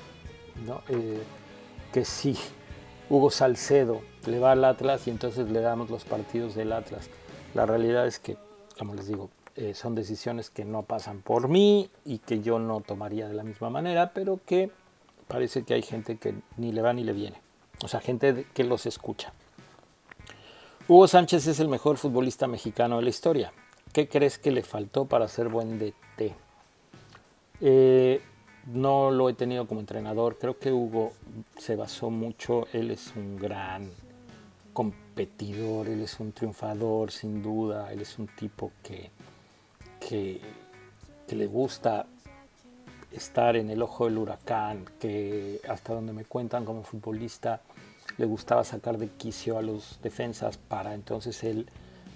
[0.89, 1.23] eh,
[1.93, 2.39] que si
[3.11, 7.11] Hugo Salcedo le va al Atlas y entonces le damos los partidos del Atlas.
[7.55, 8.37] La realidad es que,
[8.79, 12.81] como les digo, eh, son decisiones que no pasan por mí y que yo no
[12.81, 14.71] tomaría de la misma manera, pero que
[15.27, 17.41] parece que hay gente que ni le va ni le viene.
[17.83, 19.33] O sea, gente que los escucha.
[20.87, 23.53] Hugo Sánchez es el mejor futbolista mexicano de la historia.
[23.93, 26.35] ¿Qué crees que le faltó para ser buen DT?
[27.61, 28.23] Eh,
[28.67, 30.39] no lo he tenido como entrenador.
[30.39, 31.13] Creo que Hugo
[31.59, 32.67] se basó mucho.
[32.73, 33.91] Él es un gran
[34.73, 37.93] competidor, él es un triunfador, sin duda.
[37.93, 39.11] Él es un tipo que
[40.01, 40.41] que,
[41.29, 42.07] le gusta
[43.13, 47.61] estar en el ojo del huracán, que hasta donde me cuentan como futbolista
[48.17, 51.69] le gustaba sacar de quicio a los defensas para entonces él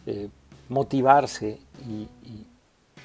[0.07, 0.29] eh,
[0.69, 2.09] motivarse y,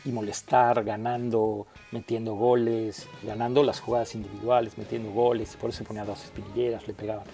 [0.05, 6.23] molestar, ganando, metiendo goles, ganando las jugadas individuales, metiendo goles, por eso se ponía dos
[6.23, 7.25] espinilleras, le pegaban.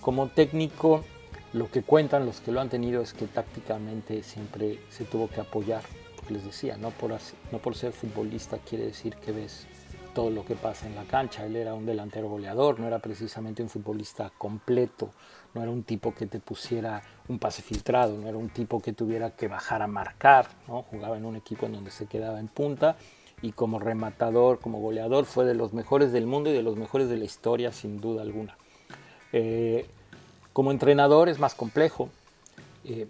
[0.00, 1.04] Como técnico,
[1.52, 5.40] lo que cuentan los que lo han tenido es que tácticamente siempre se tuvo que
[5.40, 5.82] apoyar
[6.30, 7.12] les decía, no por,
[7.52, 9.66] no por ser futbolista quiere decir que ves
[10.14, 11.44] todo lo que pasa en la cancha.
[11.44, 15.10] Él era un delantero goleador, no era precisamente un futbolista completo,
[15.54, 18.92] no era un tipo que te pusiera un pase filtrado, no era un tipo que
[18.92, 20.82] tuviera que bajar a marcar, ¿no?
[20.82, 22.96] jugaba en un equipo en donde se quedaba en punta
[23.42, 27.08] y como rematador, como goleador, fue de los mejores del mundo y de los mejores
[27.08, 28.56] de la historia, sin duda alguna.
[29.32, 29.86] Eh,
[30.52, 32.10] como entrenador es más complejo.
[32.84, 33.06] Eh,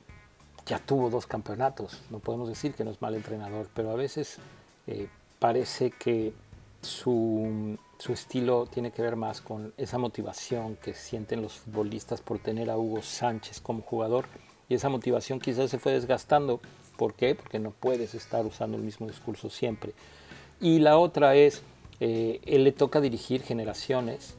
[0.66, 4.38] ya tuvo dos campeonatos, no podemos decir que no es mal entrenador, pero a veces
[4.86, 5.08] eh,
[5.40, 6.32] parece que
[6.80, 12.38] su, su, estilo tiene que ver más con esa motivación que sienten los futbolistas por
[12.38, 14.26] tener a Hugo Sánchez como jugador
[14.68, 16.60] y esa motivación quizás se fue desgastando.
[16.96, 17.34] ¿Por qué?
[17.34, 19.92] Porque no puedes estar usando el mismo discurso siempre.
[20.60, 21.62] Y la otra es,
[22.00, 24.36] eh, él le toca dirigir generaciones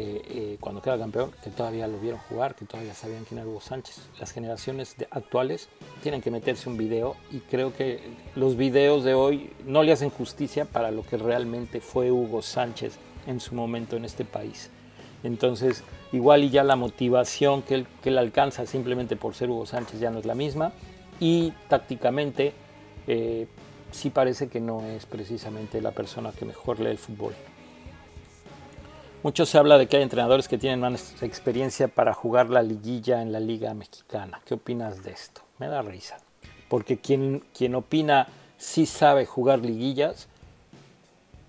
[0.00, 3.48] eh, eh, cuando queda campeón, que todavía lo vieron jugar, que todavía sabían quién era
[3.48, 4.00] Hugo Sánchez.
[4.20, 5.68] Las generaciones actuales
[6.04, 8.00] tienen que meterse un video y creo que
[8.36, 12.96] los videos de hoy no le hacen justicia para lo que realmente fue Hugo Sánchez
[13.26, 14.70] en su momento en este país.
[15.24, 15.82] Entonces,
[16.12, 19.98] igual y ya la motivación que él, que él alcanza simplemente por ser Hugo Sánchez
[19.98, 20.70] ya no es la misma
[21.18, 22.52] y tácticamente
[23.08, 23.48] eh,
[23.90, 27.34] sí parece que no es precisamente la persona que mejor lee el fútbol.
[29.24, 33.20] Mucho se habla de que hay entrenadores que tienen más experiencia para jugar la liguilla
[33.20, 34.40] en la liga mexicana.
[34.44, 35.40] ¿Qué opinas de esto?
[35.58, 36.18] Me da risa.
[36.68, 38.28] Porque quien, quien opina
[38.58, 40.28] sí sabe jugar liguillas,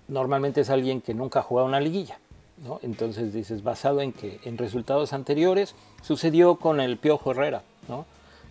[0.08, 2.18] normalmente es alguien que nunca ha jugado una liguilla.
[2.58, 2.80] ¿no?
[2.82, 8.04] Entonces dices, basado en que en resultados anteriores sucedió con el Piojo Herrera, ¿no?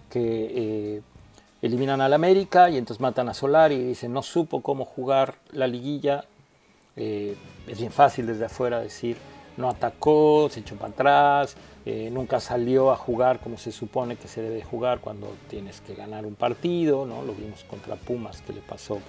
[0.09, 0.21] que
[0.55, 1.01] eh,
[1.61, 5.67] eliminan al América y entonces matan a Solari y dicen, no supo cómo jugar la
[5.67, 6.23] liguilla,
[6.99, 7.35] eh,
[7.67, 9.17] es bien fácil desde afuera decir,
[9.57, 14.27] no atacó, se echó para atrás, eh, nunca salió a jugar como se supone que
[14.27, 17.23] se debe jugar cuando tienes que ganar un partido, ¿no?
[17.23, 18.99] Lo vimos contra Pumas que le pasó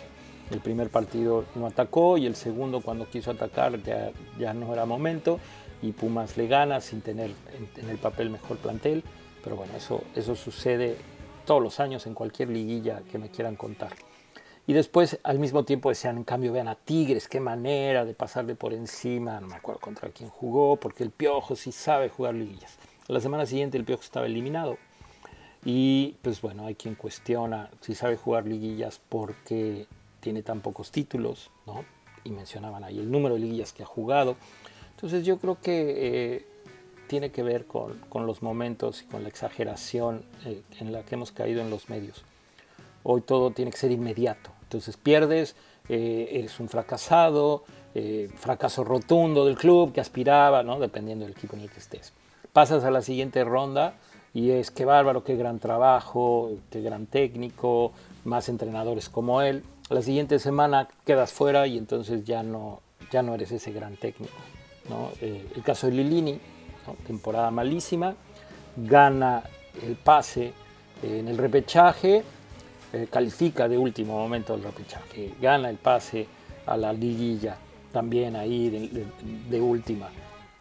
[0.51, 4.85] el primer partido no atacó y el segundo cuando quiso atacar ya, ya no era
[4.85, 5.39] momento
[5.81, 9.03] y Pumas le gana sin tener en, en el papel mejor plantel,
[9.43, 10.97] pero bueno, eso, eso sucede
[11.47, 13.93] todos los años en cualquier liguilla que me quieran contar.
[14.71, 18.55] Y después al mismo tiempo decían, en cambio, vean a Tigres, qué manera de pasarle
[18.55, 22.79] por encima, no me acuerdo contra quién jugó, porque el Piojo sí sabe jugar liguillas.
[23.09, 24.79] La semana siguiente el Piojo estaba eliminado.
[25.65, 29.89] Y pues bueno, hay quien cuestiona si sabe jugar liguillas porque
[30.21, 31.85] tiene tan pocos títulos, ¿no?
[32.23, 34.37] Y mencionaban ahí el número de liguillas que ha jugado.
[34.93, 36.47] Entonces yo creo que eh,
[37.09, 41.17] tiene que ver con, con, los momentos y con la exageración eh, en la que
[41.17, 42.23] hemos caído en los medios.
[43.03, 44.53] Hoy todo tiene que ser inmediato.
[44.71, 45.57] Entonces pierdes,
[45.89, 50.79] eh, eres un fracasado, eh, fracaso rotundo del club que aspiraba, ¿no?
[50.79, 52.13] dependiendo del equipo en el que estés.
[52.53, 53.95] Pasas a la siguiente ronda
[54.33, 57.91] y es qué bárbaro, qué gran trabajo, qué gran técnico,
[58.25, 59.65] más entrenadores como él.
[59.89, 62.81] La siguiente semana quedas fuera y entonces ya no,
[63.11, 64.39] ya no eres ese gran técnico.
[64.89, 65.11] ¿no?
[65.21, 66.39] Eh, el caso de Lilini,
[67.09, 68.15] temporada malísima,
[68.77, 69.43] gana
[69.85, 70.53] el pase
[71.03, 72.23] en el repechaje
[72.93, 76.27] eh, califica de último momento el repechaje, gana el pase
[76.67, 77.57] a la liguilla
[77.93, 78.71] también ahí
[79.49, 80.09] de, última.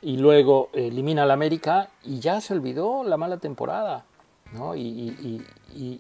[0.02, 4.06] Y luego elimina al América y ya se olvidó la mala temporada.
[4.54, 4.76] ¿no?
[4.76, 5.44] Y,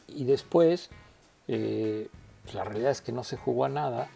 [0.07, 0.89] después,
[1.47, 2.07] eh,
[2.43, 4.09] pues la realidad es que no se jugó a nada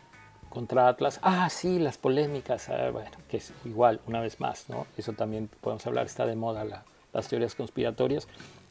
[0.49, 1.19] contra Atlas.
[1.21, 4.88] Ah, sí, las polémicas, ah, bueno, que es igual, una vez más, ¿no?
[4.97, 6.65] Eso también podemos hablar, está de moda
[7.12, 8.28] las teorías conspiratorias.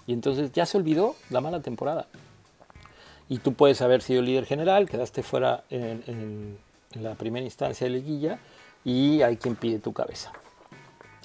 [0.07, 2.07] Y entonces ya se olvidó la mala temporada
[3.33, 6.59] y tú puedes haber sido líder general, quedaste fuera en,
[7.01, 8.39] la primera instancia de liguilla
[8.85, 10.33] y hay quien pide tu cabeza.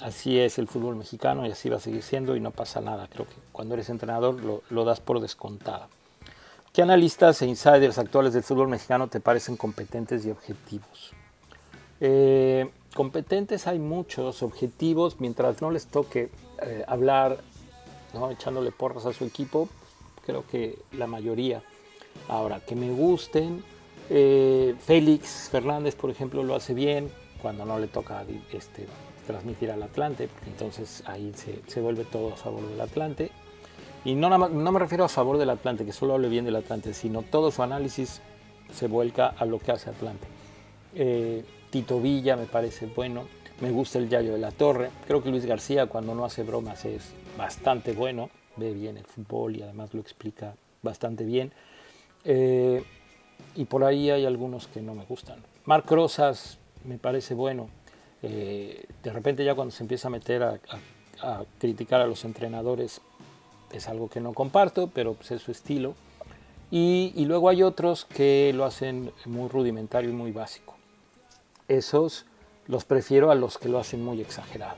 [0.00, 3.08] Así es el fútbol mexicano y así va a seguir siendo y no pasa nada.
[3.08, 5.88] Creo que cuando eres entrenador lo, das por descontado.
[6.72, 11.12] ¿Qué analistas e insiders actuales del fútbol mexicano te parecen competentes y objetivos?
[12.00, 16.30] Eh, competentes hay muchos, objetivos, mientras no les toque
[16.62, 17.36] eh, hablar,
[18.14, 18.30] ¿no?
[18.30, 19.68] echándole porras a su equipo,
[20.24, 21.62] creo que la mayoría.
[22.28, 23.64] Ahora, que me gusten,
[24.10, 27.10] eh, Félix Fernández, por ejemplo, lo hace bien
[27.40, 28.86] cuando no le toca este,
[29.26, 31.32] transmitir al Atlante, porque entonces ahí
[31.66, 33.30] se, vuelve todo a favor del Atlante.
[34.04, 36.94] Y no, no me refiero a favor del Atlante, que solo hable bien del Atlante,
[36.94, 38.20] sino todo su análisis
[38.72, 40.26] se vuelca a lo que hace Atlante.
[40.94, 43.24] Eh, Tito Villa me parece bueno,
[43.60, 46.84] me gusta el Yayo de la Torre, creo que Luis García cuando no hace bromas
[46.84, 51.52] es bastante bueno, ve bien el fútbol y además lo explica bastante bien.
[52.30, 52.84] Eh,
[53.56, 55.38] y por ahí hay algunos que no me gustan.
[55.64, 57.70] Marc Rosas me parece bueno.
[58.22, 60.60] Eh, de repente ya cuando se empieza a meter a,
[61.58, 63.00] criticar a los entrenadores
[63.72, 65.94] es algo que no comparto, pero pues, es su estilo.
[66.70, 70.74] Y, luego hay otros que lo hacen muy rudimentario y muy básico.
[71.66, 72.26] Esos
[72.66, 74.76] los prefiero a los que lo hacen muy exagerado,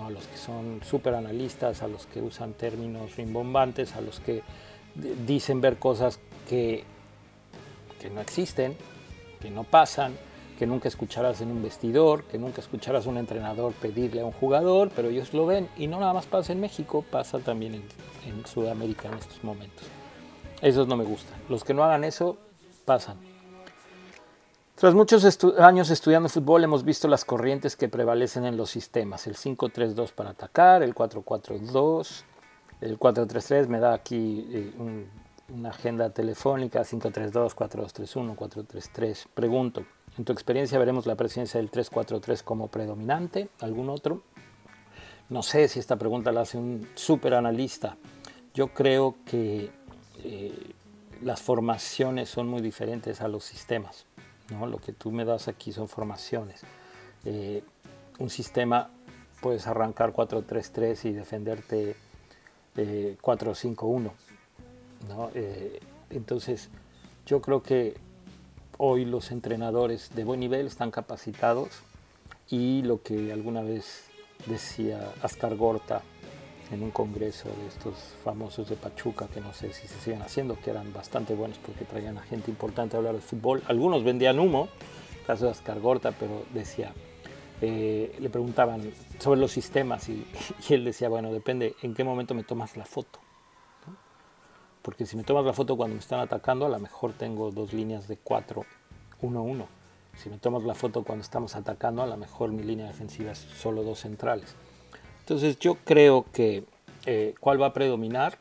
[0.00, 4.42] a los que son súper analistas, a los que usan términos rimbombantes, a los que
[5.26, 6.84] dicen ver cosas que,
[8.02, 8.76] que no existen,
[9.40, 10.16] que no pasan,
[10.58, 14.32] que nunca escucharás en un vestidor, que nunca escucharás a un entrenador pedirle a un
[14.32, 17.84] jugador, pero ellos lo ven y no nada más pasa en México, pasa también en,
[18.26, 19.86] en Sudamérica en estos momentos.
[20.60, 21.38] Esos no me gustan.
[21.48, 22.36] Los que no hagan eso,
[22.84, 23.16] pasan.
[24.74, 25.24] Tras muchos
[25.60, 29.28] años estudiando fútbol hemos visto las corrientes que prevalecen en los sistemas.
[29.28, 32.24] El 5-3-2 para atacar, el 4-4-2,
[32.80, 34.72] el 4-3-3 me da aquí eh,
[35.52, 39.26] una agenda telefónica 532-4231-433.
[39.34, 39.84] Pregunto,
[40.18, 44.22] En tu experiencia veremos la presencia del 3-4-3 como predominante, algún otro.
[45.30, 47.96] No sé si esta pregunta la hace un super analista.
[48.52, 49.70] Yo creo que
[50.22, 50.74] eh,
[51.22, 54.04] las formaciones son muy diferentes a los sistemas.
[54.50, 54.66] ¿no?
[54.66, 56.60] Lo que tú me das aquí son formaciones.
[57.24, 57.64] Eh,
[58.18, 58.90] un sistema
[59.40, 61.96] puedes arrancar 4-3-3 y defenderte
[62.76, 64.12] 4-5-1.
[65.34, 66.68] Eh, entonces,
[67.26, 67.94] yo creo que
[68.78, 71.68] hoy los entrenadores de buen nivel están capacitados
[72.48, 74.04] y lo que alguna vez
[74.46, 76.02] decía Ascar Gorta
[76.70, 80.58] en un congreso de estos famosos de Pachuca, que no sé si se siguen haciendo,
[80.58, 83.62] que eran bastante buenos porque traían a gente importante a hablar de fútbol.
[83.68, 84.68] Algunos vendían humo,
[85.26, 86.92] caso de Ascar Gorta, pero decía,
[87.60, 90.26] eh, le preguntaban sobre los sistemas y,
[90.70, 93.20] él decía, bueno, depende en qué momento me tomas la foto.
[94.82, 97.72] Porque si me tomas la foto cuando me están atacando, a lo mejor tengo dos
[97.72, 98.64] líneas de 4,
[99.20, 99.68] 1, 1.
[100.16, 103.38] Si me tomas la foto cuando estamos atacando, a lo mejor mi línea defensiva es
[103.38, 104.54] solo dos centrales.
[105.20, 106.64] Entonces yo creo que
[107.06, 108.38] eh, cuál va a predominar,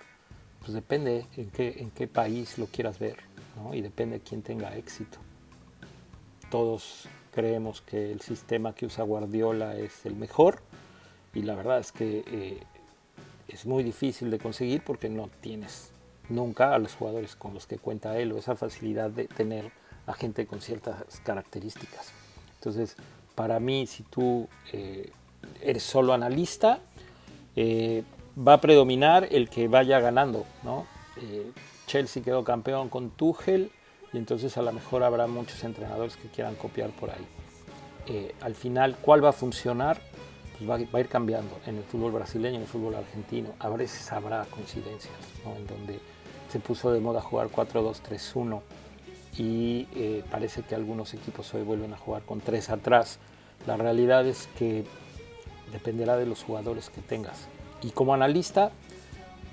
[0.60, 3.18] pues depende en qué, en qué país lo quieras ver,
[3.56, 3.74] ¿no?
[3.74, 5.20] y depende de quién tenga éxito.
[6.50, 10.62] Todos creemos que el sistema que usa Guardiola es el mejor,
[11.34, 12.64] y la verdad es que eh,
[13.48, 15.91] es muy difícil de conseguir porque no tienes
[16.32, 19.72] nunca a los jugadores con los que cuenta él o esa facilidad de tener
[20.08, 22.12] a gente con ciertas características.
[22.56, 22.96] Entonces,
[23.36, 25.12] para mí, si tú eh,
[25.62, 26.80] eres solo analista,
[27.56, 28.04] eh,
[28.38, 30.46] va a predominar el que vaya ganando.
[30.64, 30.86] ¿no?
[31.22, 31.52] Eh,
[31.88, 33.72] Chelsea quedó campeón con Tuchel
[34.14, 37.28] y entonces a lo mejor habrá muchos entrenadores que quieran copiar por ahí.
[38.42, 40.02] al final, ¿cuál va a funcionar?
[40.58, 43.54] Pues va, a ir cambiando en el fútbol brasileño, en el fútbol argentino.
[43.60, 45.14] A veces habrá coincidencias
[45.46, 46.00] en donde
[46.52, 48.62] se puso de moda jugar 4-2-3-1
[49.38, 53.20] y eh, parece que algunos equipos hoy vuelven a jugar con tres atrás.
[53.66, 54.84] La realidad es que
[55.72, 57.48] dependerá de los jugadores que tengas.
[57.82, 58.72] Y como analista,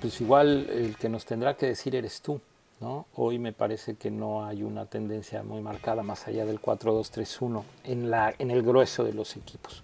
[0.01, 2.41] pues igual el que nos tendrá que decir eres tú.
[2.81, 3.05] ¿no?
[3.15, 8.11] Hoy me parece que no hay una tendencia muy marcada más allá del 4-2-3-1 en,
[8.39, 9.83] en el grueso de los equipos.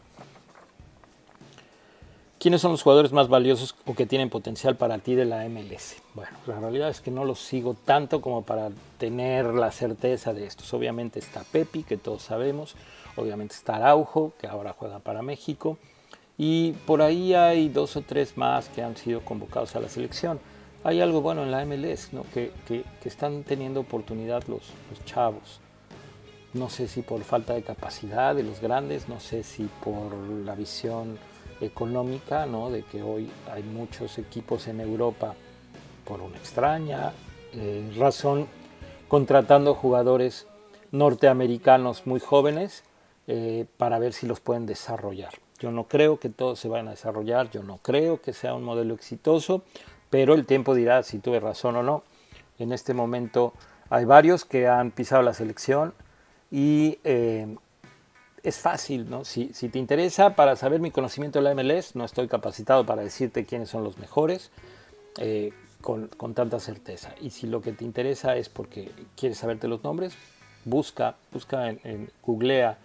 [2.46, 5.96] ¿Quiénes son los jugadores más valiosos o que tienen potencial para ti de la MLS?
[6.14, 10.46] Bueno, la realidad es que no los sigo tanto como para tener la certeza de
[10.46, 10.72] estos.
[10.72, 12.76] Obviamente está Pepi, que todos sabemos.
[13.16, 15.80] Obviamente está Araujo, que ahora juega para México.
[16.38, 20.40] Y por ahí hay dos o tres más que han sido convocados a la selección.
[20.84, 22.28] Hay algo bueno en la MLS, ¿no?
[22.32, 22.52] que,
[23.04, 25.62] están teniendo oportunidad los, los chavos.
[26.54, 30.54] No sé si por falta de capacidad de los grandes, no sé si por la
[30.54, 31.18] visión
[31.62, 32.70] económica, ¿no?
[32.70, 35.36] de que hoy hay muchos equipos en Europa
[36.06, 37.14] por una extraña
[37.54, 38.48] eh, razón
[39.08, 40.48] contratando jugadores
[40.92, 42.84] norteamericanos muy jóvenes
[43.28, 45.34] eh, para ver si los pueden desarrollar.
[45.60, 48.64] Yo no creo que todos se vayan a desarrollar, yo no creo que sea un
[48.64, 49.64] modelo exitoso,
[50.10, 52.04] pero el tiempo dirá si tuve razón o no.
[52.60, 53.54] En este momento
[53.90, 55.94] hay varios que han pisado la selección
[56.52, 57.56] y eh,
[58.46, 59.26] es fácil, ¿no?
[59.26, 63.44] Si, te interesa para saber mi conocimiento de la MLS, no estoy capacitado para decirte
[63.44, 64.52] quiénes son los mejores
[65.18, 67.16] eh, con, tanta certeza.
[67.20, 70.14] Y si lo que te interesa es porque quieres saberte los nombres,
[70.64, 72.78] busca, busca en, googlea,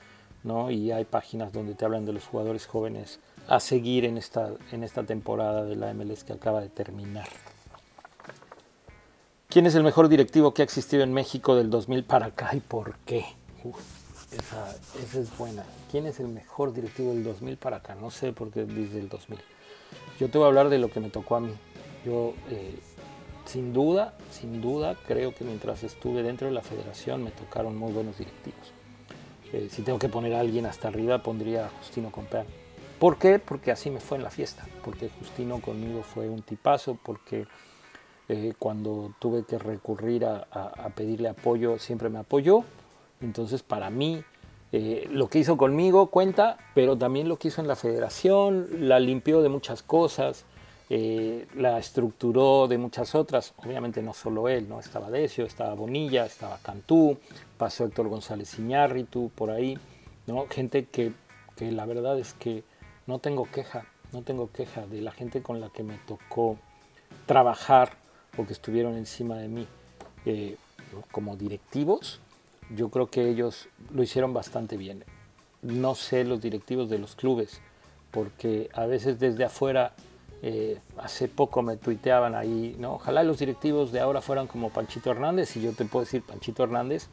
[0.44, 0.70] ¿no?
[0.70, 4.82] Y hay páginas donde te hablan de los jugadores jóvenes a seguir en esta, en
[4.82, 7.28] esta temporada de la MLS que acaba de terminar.
[9.50, 12.60] ¿Quién es el mejor directivo que ha existido en México del 2000 para acá y
[12.60, 13.26] por qué?
[14.32, 14.76] Esa,
[15.18, 15.64] es buena.
[15.90, 17.96] ¿Quién es el mejor directivo del 2000 para acá?
[17.96, 19.40] No sé por qué dice el 2000.
[20.20, 21.52] Yo te voy a hablar de lo que me tocó a mí.
[22.04, 22.78] Yo, eh,
[23.44, 27.92] sin duda, sin duda, creo que mientras estuve dentro de la federación me tocaron muy
[27.92, 28.72] buenos directivos.
[29.52, 32.46] Eh, si tengo que poner a alguien hasta arriba, pondría a Justino Compeán.
[33.00, 33.40] ¿Por qué?
[33.40, 34.64] Porque así me fue en la fiesta.
[34.84, 36.96] Porque Justino conmigo fue un tipazo.
[37.02, 37.48] Porque
[38.28, 42.64] eh, cuando tuve que recurrir a pedirle apoyo, siempre me apoyó
[43.20, 44.22] entonces, para mí,
[44.72, 49.00] eh, lo que hizo conmigo cuenta, pero también lo que hizo en la federación, la
[49.00, 50.44] limpió de muchas cosas,
[50.88, 54.80] eh, la estructuró de muchas otras, obviamente no solo él, ¿no?
[54.80, 57.18] estaba Decio, estaba Bonilla, estaba Cantú,
[57.56, 59.78] pasó Héctor González Iñárritu, por ahí,
[60.26, 60.46] ¿no?
[60.48, 61.12] gente que,
[61.56, 62.64] que la verdad es que
[63.06, 66.58] no tengo queja, no tengo queja de la gente con la que me tocó
[67.26, 67.92] trabajar
[68.36, 69.68] o que estuvieron encima de mí
[70.26, 70.56] eh,
[71.12, 72.20] como directivos,
[72.74, 75.04] yo creo que ellos lo hicieron bastante bien.
[75.62, 77.60] No sé los directivos de los clubes,
[78.10, 79.92] porque a veces desde afuera,
[80.42, 82.94] eh, hace poco me tuiteaban ahí, ¿no?
[82.94, 86.64] ojalá los directivos de ahora fueran como Panchito Hernández, y yo te puedo decir, Panchito
[86.64, 87.08] Hernández,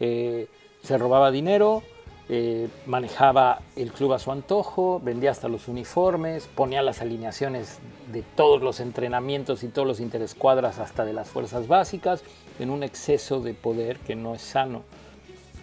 [0.00, 0.48] eh,
[0.82, 1.82] se robaba dinero,
[2.28, 7.78] eh, manejaba el club a su antojo, vendía hasta los uniformes, ponía las alineaciones
[8.12, 12.22] de todos los entrenamientos y todos los interescuadras hasta de las fuerzas básicas
[12.58, 14.82] en un exceso de poder que no es sano.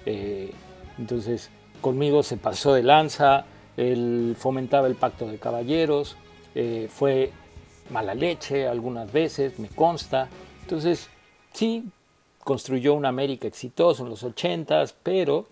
[0.05, 0.51] Eh,
[0.97, 1.49] entonces,
[1.81, 3.45] conmigo se pasó de lanza,
[3.77, 6.15] él fomentaba el pacto de caballeros,
[6.53, 7.31] eh, fue
[7.89, 10.29] mala leche algunas veces, me consta.
[10.61, 11.09] Entonces,
[11.53, 11.85] sí,
[12.39, 15.47] construyó una América exitosa en los ochentas, pero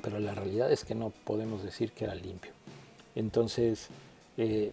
[0.00, 2.52] pero la realidad es que no podemos decir que era limpio.
[3.14, 3.88] Entonces,
[4.36, 4.72] eh,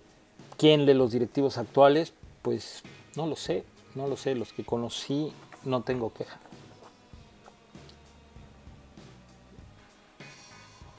[0.57, 2.13] ¿quién de los directivos actuales?
[2.41, 2.83] Pues
[3.15, 3.63] no lo sé,
[3.95, 5.31] no lo sé, los que conocí
[5.65, 6.37] no tengo queja.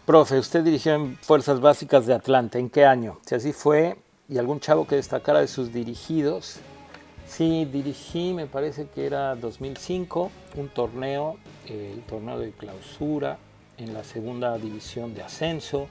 [0.06, 3.20] Profe, usted dirigió en Fuerzas Básicas de Atlanta, ¿en qué año?
[3.24, 3.96] Si así fue,
[4.28, 6.56] y algún chavo que destacara de sus dirigidos.
[7.28, 11.36] Sí, dirigí, me parece que era 2005, un torneo,
[11.66, 13.38] el torneo de clausura,
[13.78, 15.86] en la segunda división de ascenso.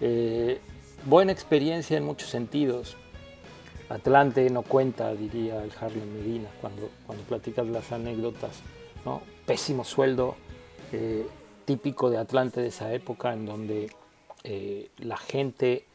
[0.00, 0.60] Eh,
[1.04, 2.96] buena experiencia en muchos sentidos.
[3.88, 8.60] Atlante no cuenta, diría el Harlem Medina, cuando, cuando platicas las anécdotas.
[9.04, 9.22] ¿no?
[9.46, 10.36] Pésimo sueldo,
[10.92, 11.26] eh,
[11.64, 13.90] típico de Atlante de esa época, en donde
[14.44, 15.86] eh, la gente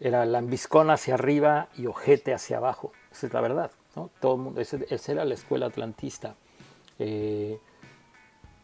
[0.00, 2.92] era lambiscón hacia arriba y ojete hacia abajo.
[3.10, 3.70] Esa es la verdad.
[3.96, 4.10] ¿no?
[4.20, 4.78] Todo mundo, esa,
[5.10, 6.34] era la escuela atlantista.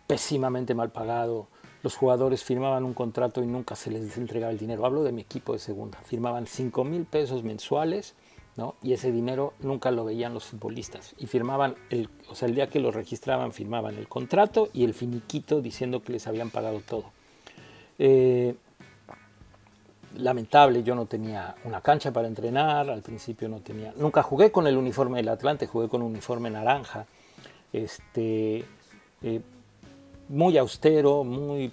[0.06, 1.48] pésimamente mal pagado,
[1.82, 4.84] los jugadores firmaban un contrato y nunca se les entregaba el dinero.
[4.84, 5.98] Hablo de mi equipo de segunda.
[5.98, 8.14] Firmaban 5 mil pesos mensuales
[8.56, 8.74] ¿no?
[8.82, 11.14] y ese dinero nunca lo veían los futbolistas.
[11.18, 14.94] Y firmaban, el, o sea, el día que lo registraban, firmaban el contrato y el
[14.94, 17.04] finiquito diciendo que les habían pagado todo.
[17.98, 18.54] Eh,
[20.16, 24.66] lamentable, yo no tenía una cancha para entrenar, al principio no tenía, nunca jugué con
[24.66, 27.06] el uniforme del Atlante, jugué con un uniforme naranja.
[27.72, 28.64] Este,
[29.22, 29.40] eh,
[30.28, 31.70] muy austero, muy,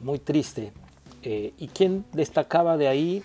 [0.00, 0.72] muy triste.
[1.22, 3.24] Eh, ¿Y quién destacaba de ahí?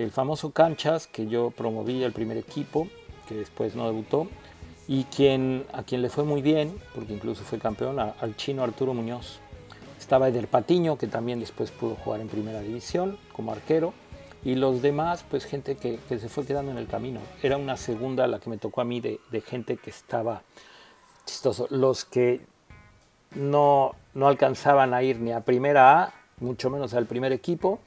[0.00, 2.88] El famoso Canchas, que yo promoví el primer equipo,
[3.28, 4.28] que después no debutó,
[4.88, 8.94] y quien, a quien le fue muy bien, porque incluso fue campeón, al chino Arturo
[8.94, 9.40] Muñoz.
[9.98, 13.92] Estaba Eder Patiño, que también después pudo jugar en primera división como arquero,
[14.42, 17.20] y los demás, pues gente que, se fue quedando en el camino.
[17.42, 20.44] Era una segunda la que me tocó a mí de, de gente que estaba
[21.26, 21.66] chistoso.
[21.68, 22.40] Los que
[23.34, 27.80] no, no alcanzaban a ir ni a primera A, mucho menos al primer equipo,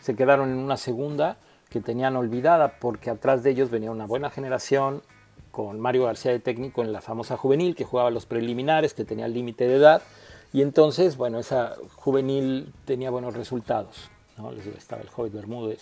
[0.00, 1.38] se quedaron en una segunda
[1.68, 5.02] que tenían olvidada porque atrás de ellos venía una buena generación
[5.50, 9.26] con Mario García de técnico en la famosa juvenil que jugaba los preliminares, que tenía
[9.28, 10.02] límite de edad
[10.52, 14.10] y entonces, bueno, esa juvenil tenía buenos resultados.
[14.36, 14.52] ¿no?
[14.52, 15.80] Estaba el joven Bermúdez,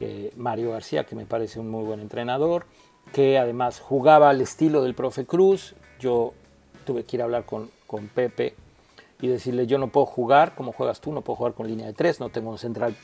[0.00, 2.66] eh, Mario García, que me parece un muy buen entrenador,
[3.12, 5.74] que además jugaba al estilo del profe Cruz.
[6.00, 6.32] Yo
[6.84, 8.54] tuve que ir a hablar con, con Pepe
[9.20, 11.92] y decirle yo no puedo jugar como juegas tú, no puedo jugar con línea de
[11.92, 12.94] tres, no tengo un central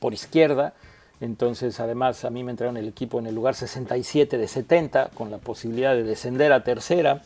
[0.00, 0.74] por izquierda.
[1.20, 5.30] Entonces, además, a mí me entraron el equipo en el lugar 67 de 70, con
[5.30, 7.22] la posibilidad de descender a tercera,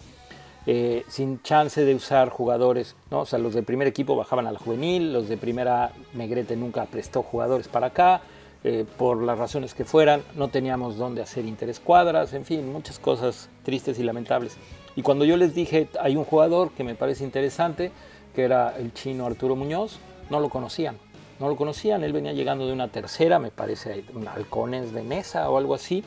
[0.66, 2.94] eh, sin chance de usar jugadores.
[3.10, 6.84] O sea, los de primer equipo bajaban a la juvenil, los de primera Negrete nunca
[6.86, 8.22] prestó jugadores para acá,
[8.62, 13.48] eh, por las razones que fueran, no teníamos dónde hacer interescuadras, en fin, muchas cosas
[13.64, 14.58] tristes y lamentables.
[14.96, 17.90] Y cuando yo les dije, hay un jugador que me parece interesante,
[18.34, 20.98] que era el chino Arturo Muñoz, no lo conocían.
[21.40, 25.48] No lo conocían, él venía llegando de una tercera, me parece, un halcones de mesa
[25.48, 26.04] o algo así.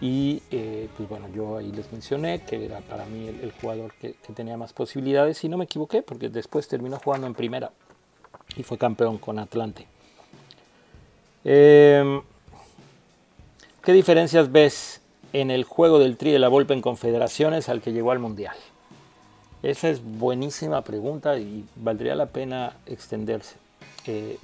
[0.00, 4.14] Y eh, pues bueno, yo ahí les mencioné que era para mí el, jugador que,
[4.34, 7.70] tenía más posibilidades y no me equivoqué porque después terminó jugando en primera
[8.56, 9.86] y fue campeón con Atlante.
[11.44, 12.20] Em,
[13.82, 15.00] ¿Qué diferencias ves
[15.32, 18.56] en el juego del Tri de la Volpe en Confederaciones al que llegó al Mundial?
[19.62, 23.56] Esa es buenísima pregunta y valdría la pena extenderse.
[24.06, 24.38] Eh,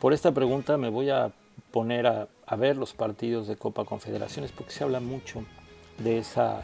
[0.00, 1.32] por esta pregunta me voy a
[1.72, 5.44] poner a, ver los partidos de Copa Confederaciones porque se habla mucho
[5.98, 6.62] de esa,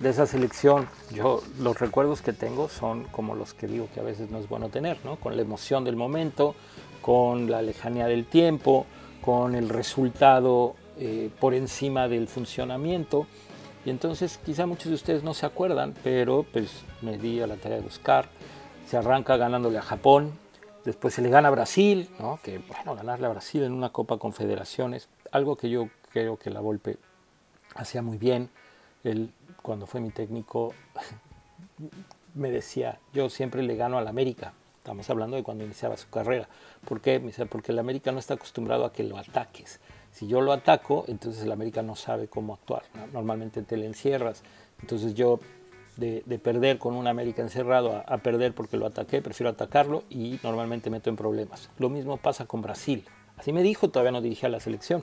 [0.00, 0.88] de esa selección.
[1.12, 4.48] Yo los recuerdos que tengo son como los que digo que a veces no es
[4.48, 5.16] bueno tener, ¿no?
[5.16, 6.54] con la emoción del momento,
[7.02, 8.86] con la lejanía del tiempo,
[9.20, 13.26] con el resultado eh, por encima del funcionamiento.
[13.84, 16.70] Y entonces quizá muchos de ustedes no se acuerdan, pero pues
[17.02, 18.28] me di a la tarea de buscar.
[18.88, 20.32] Se arranca ganándole a Japón,
[20.88, 22.40] después se le gana a Brasil, ¿no?
[22.42, 26.60] que bueno, ganarle a Brasil en una Copa Confederaciones, algo que yo creo que la
[26.60, 26.96] Volpe
[27.74, 28.48] hacía muy bien.
[29.04, 29.30] Él,
[29.60, 30.72] cuando fue mi técnico,
[32.34, 34.54] me decía, yo siempre le gano al América.
[34.78, 36.48] Estamos hablando de cuando iniciaba su carrera.
[36.86, 37.18] ¿Por qué?
[37.18, 39.80] Me decía, porque el América no está acostumbrado a que lo ataques.
[40.12, 42.84] Si yo lo ataco, entonces el América no sabe cómo actuar.
[43.12, 44.42] Normalmente te le encierras.
[44.80, 45.40] Entonces yo
[45.98, 50.90] de, perder con un América encerrado a, perder porque lo ataqué, prefiero atacarlo y normalmente
[50.90, 51.70] meto en problemas.
[51.78, 53.04] Lo mismo pasa con Brasil.
[53.36, 55.02] Así me dijo, todavía no dirigía la selección.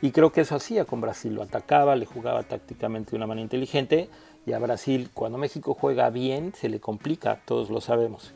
[0.00, 3.42] Y creo que eso hacía con Brasil, lo atacaba, le jugaba tácticamente de una manera
[3.42, 4.08] inteligente
[4.44, 8.32] y a Brasil cuando México juega bien se le complica, todos lo sabemos.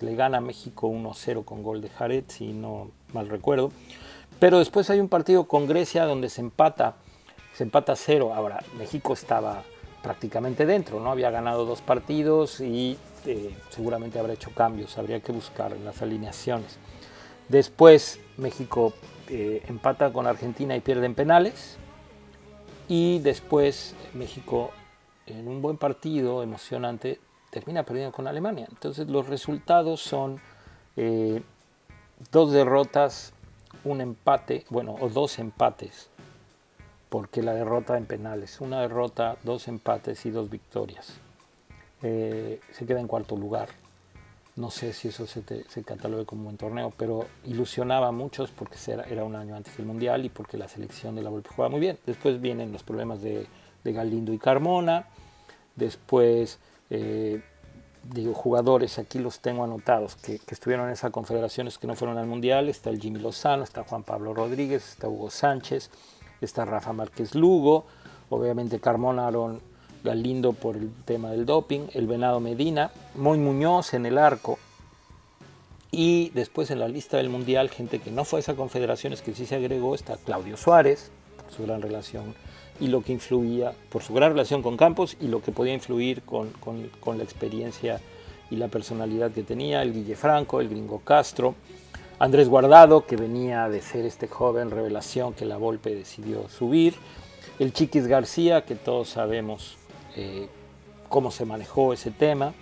[0.00, 3.70] le gana a México 1-0 con gol de Jared, si no mal recuerdo.
[4.38, 6.96] Pero después hay un partido con Grecia donde se empata,
[7.52, 8.32] se empata 0.
[8.34, 9.62] Ahora, México estaba
[10.02, 11.10] prácticamente dentro, ¿no?
[11.10, 16.00] Había ganado dos partidos y eh, seguramente habrá hecho cambios, habría que buscar en las
[16.02, 16.78] alineaciones.
[17.48, 18.94] Después México
[19.28, 21.78] eh, empata con Argentina y pierde en penales.
[22.88, 24.72] Y después México,
[25.26, 27.20] en un buen partido emocionante,
[27.50, 28.66] termina perdiendo con Alemania.
[28.68, 30.40] Entonces los resultados son
[30.96, 31.42] eh,
[32.32, 33.32] dos derrotas,
[33.84, 36.09] un empate, bueno, o dos empates,
[37.10, 41.14] porque la derrota en penales, una derrota, dos empates y dos victorias.
[42.02, 43.68] Eh, se queda en cuarto lugar.
[44.54, 48.50] No sé si eso se, se catalogue como un buen torneo, pero ilusionaba a muchos
[48.52, 48.76] porque
[49.08, 51.80] era un año antes del Mundial y porque la selección de la Volpe jugaba muy
[51.80, 51.98] bien.
[52.06, 53.46] Después vienen los problemas de,
[53.82, 55.06] Galindo y Carmona.
[55.74, 57.42] Después, eh,
[58.04, 62.18] digo, jugadores, aquí los tengo anotados, que, que, estuvieron en esas confederaciones que no fueron
[62.18, 62.68] al Mundial.
[62.68, 65.90] Está el Jimmy Lozano, está Juan Pablo Rodríguez, está Hugo Sánchez,
[66.40, 67.84] está Rafa Márquez Lugo,
[68.28, 69.60] obviamente Carmona, Aaron
[70.02, 74.58] Galindo por el tema del doping, el Venado Medina, Moy Muñoz en el arco.
[75.90, 79.20] Y después en la lista del Mundial, gente que no fue a esa confederación, es
[79.22, 82.34] que sí se agregó, está Claudio Suárez, por su gran relación
[82.80, 86.22] y lo que influía, por su gran relación con Campos y lo que podía influir
[86.22, 86.50] con,
[87.00, 88.00] con, la experiencia
[88.50, 91.54] y la personalidad que tenía, el Guille Franco, el Gringo Castro,
[92.20, 96.94] Andrés Guardado, que venía de ser este joven revelación que la Volpe decidió subir,
[97.58, 99.78] el Chiquis García, que todos sabemos
[100.16, 100.50] eh,
[101.08, 102.52] cómo se manejó ese tema.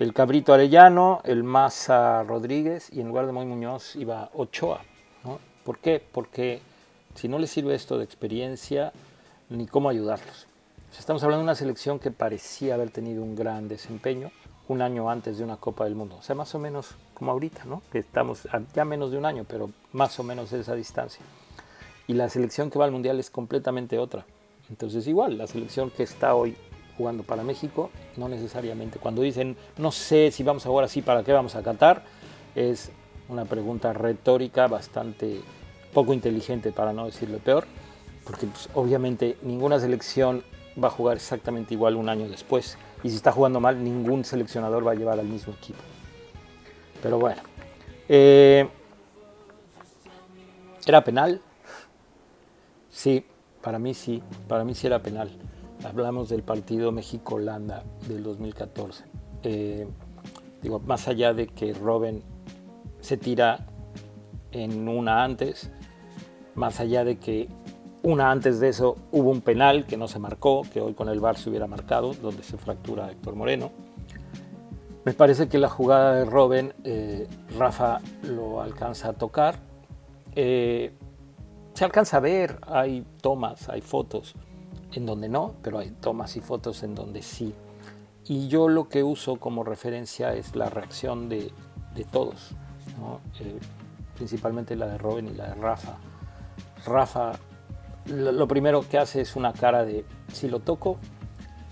[0.00, 4.80] El Cabrito Arellano, el Maza Rodríguez y en lugar de Moy Muñoz iba Ochoa.
[5.62, 6.02] ¿Por qué?
[6.10, 6.60] Porque
[7.14, 8.92] si no les sirve esto de experiencia,
[9.48, 10.48] ni cómo ayudarlos.
[10.98, 14.32] Estamos hablando de una selección que parecía haber tenido un gran desempeño
[14.68, 16.16] un año antes de una Copa del Mundo.
[16.18, 17.82] O sea, más o menos como ahorita, ¿no?
[17.90, 21.24] Que estamos ya menos de un año, pero más o menos esa distancia.
[22.06, 24.24] Y la selección que va al Mundial es completamente otra.
[24.70, 26.56] Entonces igual, la selección que está hoy
[26.96, 28.98] jugando para México, no necesariamente.
[28.98, 32.04] Cuando dicen, no sé si vamos a jugar así, ¿para qué vamos a Qatar?
[32.54, 32.90] Es
[33.28, 35.40] una pregunta retórica bastante
[35.94, 37.66] poco inteligente, para no decirlo peor,
[38.24, 40.42] porque pues, obviamente ninguna selección
[40.82, 42.76] va a jugar exactamente igual un año después.
[43.02, 45.80] Y si está jugando mal, ningún seleccionador va a llevar al mismo equipo.
[47.02, 47.40] Pero bueno.
[48.08, 48.68] Eh,
[50.86, 51.40] ¿Era penal?
[52.90, 53.24] Sí,
[53.62, 54.22] para mí sí.
[54.48, 55.30] Para mí sí era penal
[55.84, 59.04] hablamos del partido México-Holanda del 2014.
[59.44, 59.86] Eh,
[60.62, 62.22] digo, más allá de que Robben
[63.00, 63.66] se tira
[64.52, 65.70] en una antes,
[66.54, 67.48] más allá de que
[68.02, 71.20] una antes de eso hubo un penal que no se marcó, que hoy con el
[71.20, 73.70] VAR se hubiera marcado, donde se fractura Héctor Moreno.
[75.04, 77.26] Me parece que la jugada de Robben, eh,
[77.56, 79.56] Rafa lo alcanza a tocar.
[80.34, 80.92] Eh,
[81.74, 84.34] se alcanza a ver, hay tomas, hay fotos
[84.92, 87.54] en donde no, pero hay tomas y fotos en donde sí.
[88.26, 91.50] Y yo lo que uso como referencia es la reacción de,
[92.12, 92.50] todos,
[93.40, 93.58] eh,
[94.14, 95.96] principalmente la de Robin y la de Rafa.
[96.84, 97.32] Rafa
[98.08, 100.98] lo, primero que hace es una cara de si lo toco.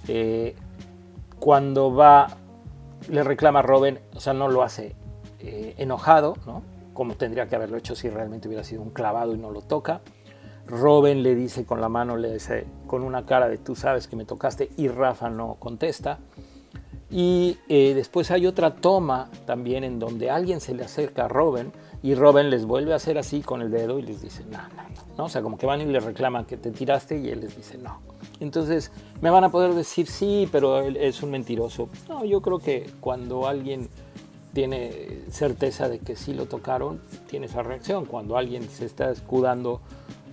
[0.09, 0.55] Eh,
[1.39, 2.29] cuando va,
[3.09, 4.95] le reclama a Robin, o sea, no lo hace
[5.41, 6.63] eh, enojado, ¿no?
[6.97, 10.01] como tendría que haberlo hecho si realmente hubiera sido un clavado y no lo toca.
[10.67, 14.17] Robin le dice con la mano, le dice con una cara de tú sabes que
[14.17, 16.19] me tocaste y Rafa no contesta.
[17.09, 21.71] Y eh, después hay otra toma también en donde alguien se le acerca a Robin
[22.03, 24.83] y Robin les vuelve a hacer así con el dedo y les dice, no, no,
[25.17, 27.57] no, O sea, como que van y le reclaman que te tiraste y él les
[27.57, 28.01] dice, no.
[28.41, 31.89] Entonces, me van a poder decir, sí, pero él es un mentiroso.
[32.09, 33.89] No, yo creo que cuando alguien
[34.53, 38.05] tiene certeza de que sí lo tocaron, tiene esa reacción.
[38.05, 39.81] Cuando alguien se está escudando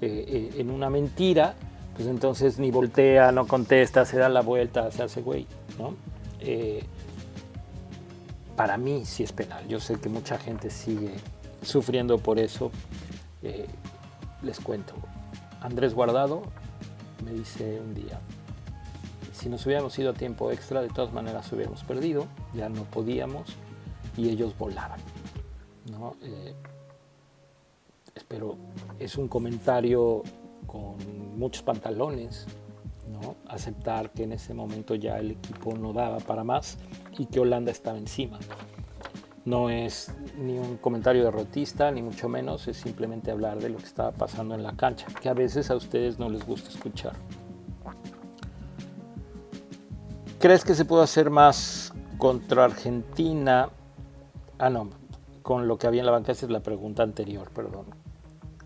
[0.02, 1.56] eh, eh, en una mentira,
[1.96, 5.46] pues entonces ni voltea, no contesta, se da la vuelta, se hace güey,
[5.78, 5.96] ¿no?
[6.40, 6.84] Eh,
[8.56, 9.68] para mí sí es penal.
[9.68, 11.12] Yo sé que mucha gente sigue
[11.66, 12.72] sufriendo por eso.
[14.42, 14.94] les cuento.
[15.62, 16.44] Andrés Guardado
[17.24, 18.20] me dice un día,
[19.32, 23.56] si nos hubiéramos ido a tiempo extra, de todas maneras hubiéramos perdido, ya no podíamos
[24.18, 25.00] y ellos volaban.
[25.92, 26.16] ¿no?
[28.28, 28.58] pero
[29.00, 30.24] es un comentario
[30.66, 30.96] con
[31.38, 32.46] muchos pantalones,
[33.12, 33.36] ¿no?
[33.48, 36.78] aceptar que en ese momento ya el equipo no daba para más
[37.18, 38.40] y que Holanda estaba encima.
[39.46, 43.86] No es ni un comentario derrotista, ni mucho menos, es simplemente hablar de lo que
[43.86, 47.14] estaba pasando en la cancha, que a veces a ustedes no les gusta escuchar.
[50.40, 53.70] ¿Crees que se puede hacer más contra Argentina?
[54.60, 54.90] Ah, no,
[55.42, 57.86] con lo que había en la banca, esa es la pregunta anterior, perdón.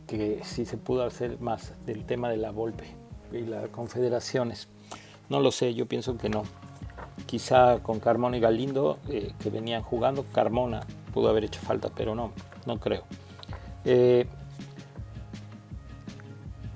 [0.06, 2.86] Que si se pudo hacer más del tema de la Volpe
[3.32, 4.68] y las confederaciones.
[5.30, 6.44] No lo sé, yo pienso que no.
[7.26, 10.82] Quizá con Carmona y Galindo, eh, que venían jugando, Carmona
[11.14, 12.32] pudo haber hecho falta, pero no,
[12.66, 13.04] no creo.
[13.86, 14.28] Eh,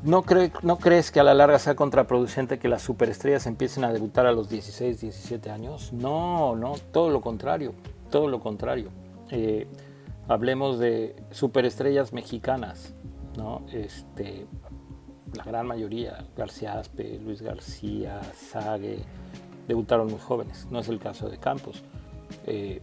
[0.04, 0.24] ¿no,
[0.64, 4.32] ¿No crees que a la larga sea contraproducente que las superestrellas empiecen a debutar a
[4.32, 5.94] los 16, 17 años?
[5.94, 7.74] No, no, todo lo contrario,
[8.10, 8.90] todo lo contrario.
[9.30, 9.68] Eh,
[10.28, 12.94] hablemos de superestrellas mexicanas,
[13.38, 13.66] ¿no?
[13.72, 14.48] Este,
[15.36, 19.00] la gran mayoría, García Aspe, Luis García, Sague,
[19.72, 20.68] debutaron muy jóvenes.
[20.70, 21.82] No es el caso de Campos.
[22.46, 22.82] Eh,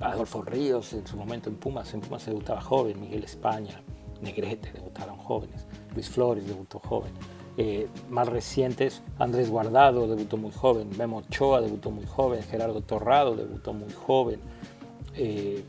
[0.00, 3.80] Adolfo Ríos en su momento en Pumas, en Pumas debutaba joven, Miguel España,
[4.20, 5.64] Negrete debutaron jóvenes,
[5.94, 7.12] Luis Flores debutó joven.
[7.56, 13.34] Eh, más recientes, Andrés Guardado debutó muy joven, Memo Ochoa debutó muy joven, Gerardo Torrado
[13.34, 14.40] debutó muy joven.
[15.14, 15.64] Eh,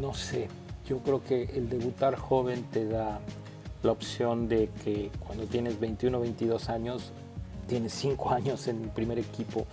[0.00, 0.48] no sé,
[0.86, 3.20] yo creo que el debutar joven te da
[3.86, 7.12] la opción de que cuando tienes 21 o 22 años,
[7.66, 9.66] tienes 5 años en el primer equipo,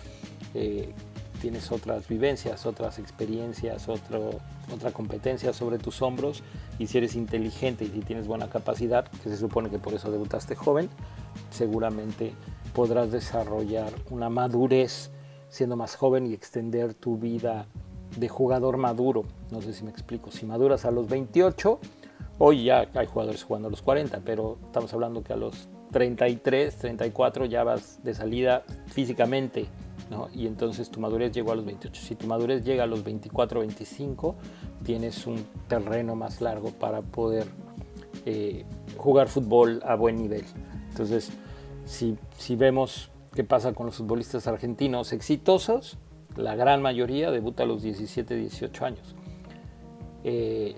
[0.54, 0.92] eh,
[1.40, 6.42] tienes otras vivencias, otras experiencias, otra competencia sobre tus hombros
[6.78, 10.10] y si eres inteligente y si tienes buena capacidad, que se supone que por eso
[10.10, 10.88] debutaste joven,
[11.50, 12.32] seguramente
[12.72, 15.10] podrás desarrollar una madurez
[15.50, 17.66] siendo más joven y extender tu vida
[18.16, 19.24] de jugador maduro.
[19.50, 20.30] No sé si me explico.
[20.30, 21.78] Si maduras a los 28,
[22.38, 26.76] hoy ya hay jugadores jugando a los 40, pero estamos hablando que a los 33,
[26.76, 29.66] 34 ya vas de salida físicamente,
[30.10, 30.28] ¿no?
[30.34, 32.02] Y entonces tu madurez llegó a los 28.
[32.02, 34.34] Si tu madurez llega a los 24, 25,
[34.82, 37.46] tienes un terreno más largo para poder
[38.26, 38.64] eh,
[38.96, 40.44] jugar fútbol a buen nivel.
[40.90, 41.30] Entonces,
[41.84, 45.98] si, si vemos qué pasa con los futbolistas argentinos exitosos,
[46.36, 49.14] la gran mayoría debuta a los 17, 18 años.
[50.24, 50.74] Eh,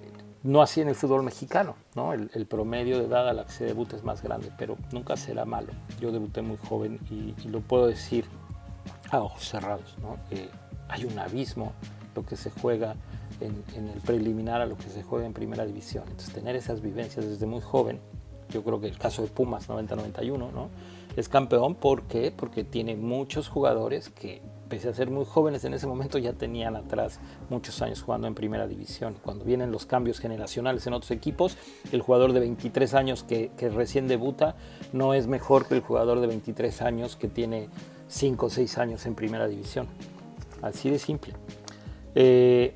[0.46, 2.12] no así en el fútbol mexicano, ¿no?
[2.12, 5.44] El, promedio de edad a la que se debuta es más grande, pero nunca será
[5.44, 5.72] malo.
[6.00, 8.24] Yo debuté muy joven y, lo puedo decir
[9.10, 10.16] a ojos cerrados, ¿no?
[10.88, 11.72] hay un abismo
[12.14, 12.94] lo que se juega
[13.40, 16.04] en, en, el preliminar a lo que se juega en primera división.
[16.06, 18.00] Entonces tener esas vivencias desde muy joven,
[18.50, 20.70] yo creo que el caso de Pumas 90-91, ¿no?
[21.16, 22.32] Es campeón, ¿por qué?
[22.34, 26.76] Porque tiene muchos jugadores que pese a ser muy jóvenes en ese momento, ya tenían
[26.76, 29.16] atrás muchos años jugando en primera división.
[29.22, 31.56] Cuando vienen los cambios generacionales en otros equipos,
[31.92, 34.56] el jugador de 23 años que, recién debuta
[34.92, 37.68] no es mejor que el jugador de 23 años que tiene
[38.08, 39.86] 5 o 6 años en primera división.
[40.62, 41.34] Así de simple.
[42.14, 42.74] Eh,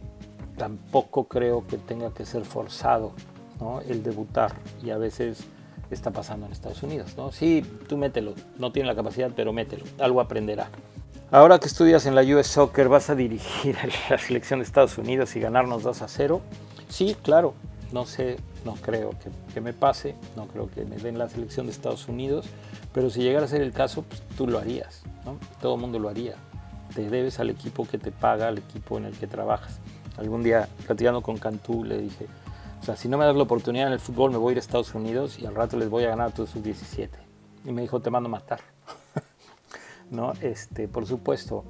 [0.57, 3.13] tampoco creo que tenga que ser forzado
[3.89, 5.45] el debutar y a veces
[5.91, 7.15] está pasando en Estados Unidos.
[7.17, 7.33] ¿no?
[7.33, 10.71] Sí, tú mételo, no tiene la capacidad, pero mételo, algo aprenderá.
[11.33, 14.99] Ahora que estudias en la US Soccer, ¿vas a dirigir a la selección de Estados
[14.99, 16.41] Unidos y ganarnos 2 a 0?
[16.89, 17.55] Sí, claro.
[17.93, 19.13] No sé, no creo
[19.55, 22.47] que, me pase, no creo que me den la selección de Estados Unidos,
[22.93, 25.03] pero si llegara a ser el caso, pues tú lo harías.
[25.61, 26.35] Todo el mundo lo haría.
[26.97, 29.79] Te debes al equipo que te paga, al equipo en el que trabajas.
[30.19, 32.27] Algún día, platicando con Cantú, le dije,
[32.83, 34.59] o sea, si no me das la oportunidad en el fútbol, me voy a ir
[34.59, 37.17] a Estados Unidos y al rato les voy a ganar a todos sus 17.
[37.67, 38.59] Y me dijo, te mando a matar.
[40.11, 40.33] ¿No?
[40.41, 41.65] Este, por supuesto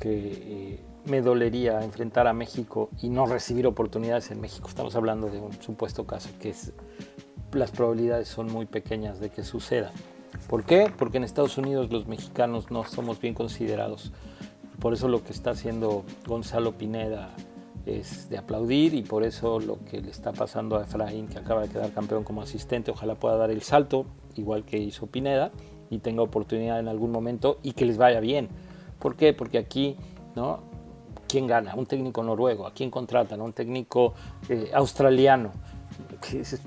[0.00, 4.68] que eh, me dolería enfrentar a México y no recibir oportunidades en México.
[4.68, 6.72] Estamos hablando de un supuesto caso que es,
[7.52, 9.92] las probabilidades son muy pequeñas de que suceda.
[10.48, 10.92] ¿Por qué?
[10.96, 14.12] Porque en Estados Unidos los mexicanos no somos bien considerados.
[14.80, 17.34] Por eso lo que está haciendo Gonzalo Pineda
[17.86, 21.62] es de aplaudir y por eso lo que le está pasando a Efraín, que acaba
[21.62, 25.52] de quedar campeón como asistente, ojalá pueda dar el salto, igual que hizo Pineda
[25.90, 28.48] y tenga oportunidad en algún momento y que les vaya bien.
[28.98, 29.32] ¿Por qué?
[29.32, 29.96] Porque aquí,
[30.34, 30.60] ¿no?
[31.28, 31.74] ¿Quién gana?
[31.74, 32.66] Un técnico noruego.
[32.66, 33.40] ¿A quién contratan?
[33.40, 34.14] Un técnico
[34.48, 35.52] eh, australiano.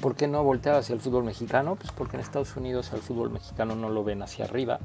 [0.01, 1.75] ¿Por qué no voltear hacia el fútbol mexicano?
[1.75, 4.79] Pues porque en Estados Unidos al fútbol mexicano no lo ven hacia arriba.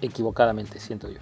[0.00, 1.18] Equivocadamente, siento yo.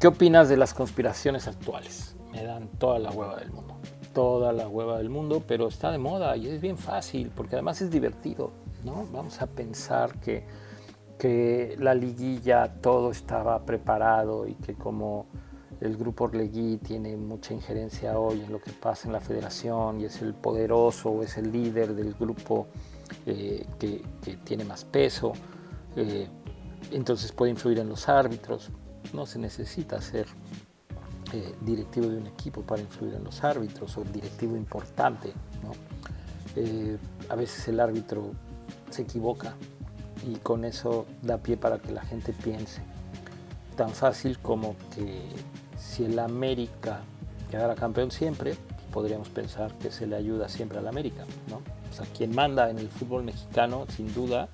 [0.00, 2.16] ¿Qué opinas de las conspiraciones actuales?
[2.30, 3.76] Me dan toda la hueva del mundo.
[4.14, 7.80] Toda la hueva del mundo, pero está de moda y es bien fácil porque además
[7.82, 8.52] es divertido.
[8.84, 9.06] ¿no?
[9.12, 10.44] Vamos a pensar que
[11.18, 15.26] que la liguilla todo estaba preparado y que como
[15.80, 20.06] el grupo Orlegui tiene mucha injerencia hoy en lo que pasa en la federación y
[20.06, 22.66] es el poderoso o es el líder del grupo
[23.26, 24.02] eh, que,
[24.44, 25.32] tiene más peso,
[25.96, 26.28] eh,
[26.90, 28.70] entonces puede influir en los árbitros.
[29.12, 30.26] No se necesita ser
[31.32, 35.32] eh, directivo de un equipo para influir en los árbitros o directivo importante.
[37.28, 38.32] a veces el árbitro
[38.90, 39.54] se equivoca
[40.26, 42.82] y con eso da pie para que la gente piense.
[43.76, 45.22] Tan fácil como que
[45.78, 47.00] si el América
[47.50, 48.54] quedara campeón siempre,
[48.92, 51.24] podríamos pensar que se le ayuda siempre al América.
[51.48, 51.56] ¿no?
[51.90, 54.48] O sea, quien manda en el fútbol mexicano, sin duda,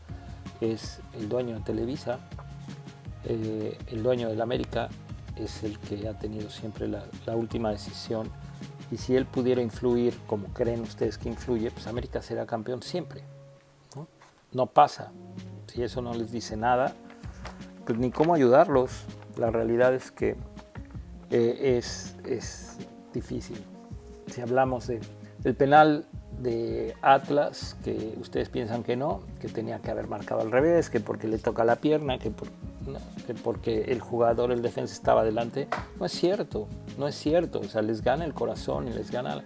[0.60, 2.18] es el dueño de Televisa,
[3.24, 4.88] eh, el dueño del América
[5.36, 7.04] es el que ha tenido siempre la,
[7.34, 8.30] última decisión.
[8.90, 13.22] Y si él pudiera influir, como creen ustedes que influye, pues América será campeón siempre.
[13.96, 14.06] No,
[14.52, 15.10] no pasa.
[15.74, 16.94] Si eso no les dice nada,
[17.84, 18.92] pues ni cómo ayudarlos.
[19.36, 20.36] La realidad es que
[21.30, 22.78] eh, es, es
[23.12, 23.58] difícil.
[24.28, 25.00] Si hablamos de,
[25.40, 26.06] del penal
[26.38, 31.00] de Atlas, que ustedes piensan que no, que tenía que haber marcado al revés, que
[31.00, 32.32] porque le toca la pierna, que,
[33.42, 35.66] porque el jugador, el defensa estaba adelante,
[35.98, 36.68] no es cierto,
[36.98, 39.42] no es cierto, o sea, les gana el corazón y les gana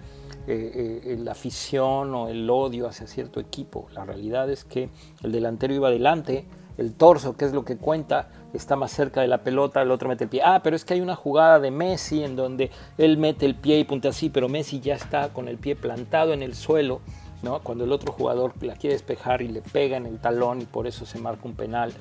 [0.48, 3.88] eh, la afición o el odio hacia cierto equipo.
[3.92, 4.90] La realidad es que
[5.22, 6.46] el delantero iba adelante,
[6.78, 10.08] el torso, que es lo que cuenta, está más cerca de la pelota, el otro
[10.08, 10.40] mete el pie.
[10.44, 13.80] Ah, pero es que hay una jugada de Messi en donde él mete el pie
[13.80, 17.00] y punta así, pero Messi ya está con el pie plantado en el suelo,
[17.42, 17.60] ¿no?
[17.60, 20.86] Cuando el otro jugador la quiere despejar y le pega en el talón y por
[20.86, 21.92] eso se marca un penal.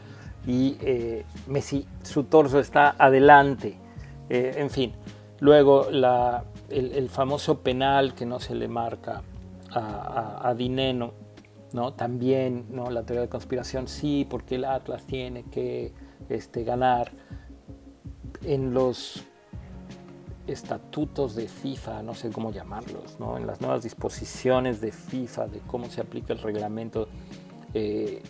[0.45, 3.77] Y eh, Messi, su torso está adelante.
[4.29, 4.93] Eh, en fin,
[5.39, 5.87] luego
[6.69, 9.21] el, famoso penal que no se le marca
[9.71, 11.13] a, a Dineno
[11.73, 11.93] ¿no?
[11.93, 12.89] También, ¿no?
[12.89, 15.93] La teoría de conspiración, sí, porque el Atlas tiene que
[16.29, 17.11] este, ganar.
[18.43, 19.23] En los
[20.45, 23.35] estatutos de FIFA, no sé cómo llamarlos, ¿no?
[23.35, 27.09] en las nuevas disposiciones de FIFA, de cómo se aplica el reglamento,
[27.73, 28.23] eh,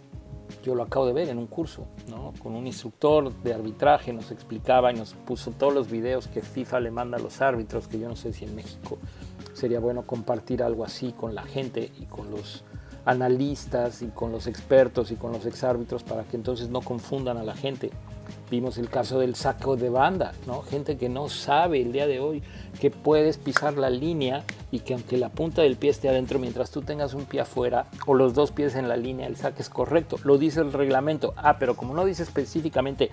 [0.63, 2.33] yo lo acabo de ver en un curso, ¿no?
[2.41, 6.79] con un instructor de arbitraje, nos explicaba y nos puso todos los videos que FIFA
[6.81, 8.97] le manda a los árbitros, que yo no sé si en México
[9.53, 12.63] sería bueno compartir algo así con la gente y con los
[13.07, 17.43] analistas y con los expertos y con los exárbitros para que entonces no confundan a
[17.43, 17.89] la gente.
[18.51, 20.61] Vimos el caso del saco de banda, ¿no?
[20.61, 22.43] Gente que no sabe el día de hoy
[22.81, 26.69] que puedes pisar la línea y que aunque la punta del pie esté adentro, mientras
[26.69, 29.69] tú tengas un pie afuera o los dos pies en la línea, el saque es
[29.69, 30.19] correcto.
[30.25, 31.33] Lo dice el reglamento.
[31.37, 33.09] Ah, pero como no dice específicamente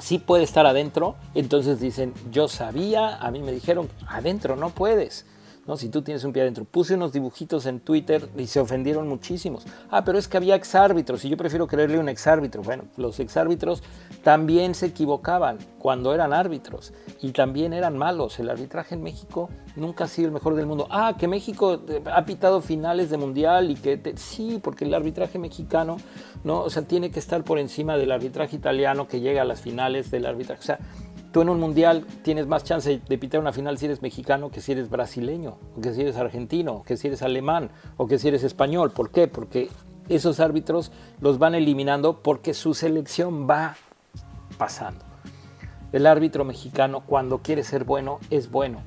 [0.00, 5.24] si puede estar adentro, entonces dicen, yo sabía, a mí me dijeron, adentro no puedes.
[5.66, 5.76] ¿No?
[5.76, 6.64] Si tú tienes un pie adentro.
[6.64, 9.64] Puse unos dibujitos en Twitter y se ofendieron muchísimos.
[9.90, 12.62] Ah, pero es que había exárbitros y yo prefiero creerle un exárbitro.
[12.62, 13.82] Bueno, los exárbitros
[14.22, 18.38] también se equivocaban cuando eran árbitros y también eran malos.
[18.38, 20.86] El arbitraje en México nunca ha sido el mejor del mundo.
[20.90, 25.38] Ah, que México eh, ha pitado finales de mundial y que sí, porque el arbitraje
[25.38, 25.98] mexicano,
[26.42, 26.60] ¿no?
[26.60, 30.10] O sea, tiene que estar por encima del arbitraje italiano que llega a las finales
[30.10, 30.60] del arbitraje.
[30.60, 30.78] O sea,
[31.34, 34.60] tú en un mundial tienes más chance de pitar una final si eres mexicano que
[34.60, 38.28] si eres brasileño, o que si eres argentino, que si eres alemán, o que si
[38.28, 38.92] eres español.
[38.92, 39.26] ¿Por qué?
[39.26, 39.68] Porque
[40.08, 43.74] esos árbitros los van eliminando porque su selección va
[44.58, 45.04] pasando.
[45.90, 48.82] El árbitro mexicano cuando quiere ser bueno es bueno.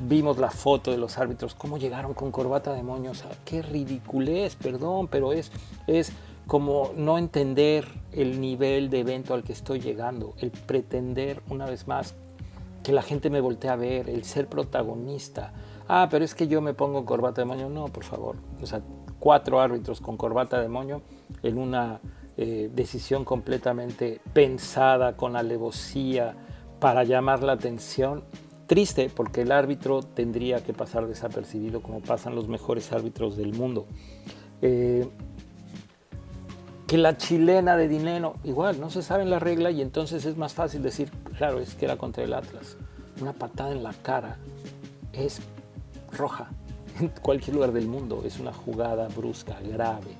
[0.00, 3.24] Vimos la foto de los árbitros, cómo llegaron con corbata de moños.
[3.46, 5.50] Qué ridiculez, perdón, pero es,
[5.86, 6.12] es
[6.46, 11.86] como no entender el nivel de evento al que estoy llegando, el pretender una vez
[11.86, 12.14] más
[12.82, 15.52] que la gente me voltee a ver, el ser protagonista.
[15.88, 17.68] Ah, pero es que yo me pongo corbata de moño.
[17.68, 18.36] No, por favor.
[18.62, 18.80] O sea,
[19.18, 21.02] cuatro árbitros con corbata de moño
[21.42, 22.00] en una
[22.36, 26.36] eh, decisión completamente pensada, con alevosía,
[26.78, 28.24] para llamar la atención.
[28.66, 33.86] Triste, porque el árbitro tendría que pasar desapercibido como pasan los mejores árbitros del mundo.
[34.62, 35.08] Eh,
[36.90, 40.54] que la chilena de dinero, igual, no se sabe la regla y entonces es más
[40.54, 42.76] fácil decir, claro, es que era contra el Atlas.
[43.20, 44.38] Una patada en la cara
[45.12, 45.40] es
[46.10, 46.50] roja
[47.00, 50.16] en cualquier lugar del mundo, es una jugada brusca, grave,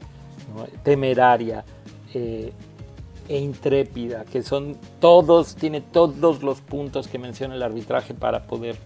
[0.84, 1.64] temeraria
[2.14, 2.52] eh,
[3.26, 8.76] e intrépida, que son todos, tiene todos los puntos que menciona el arbitraje para poder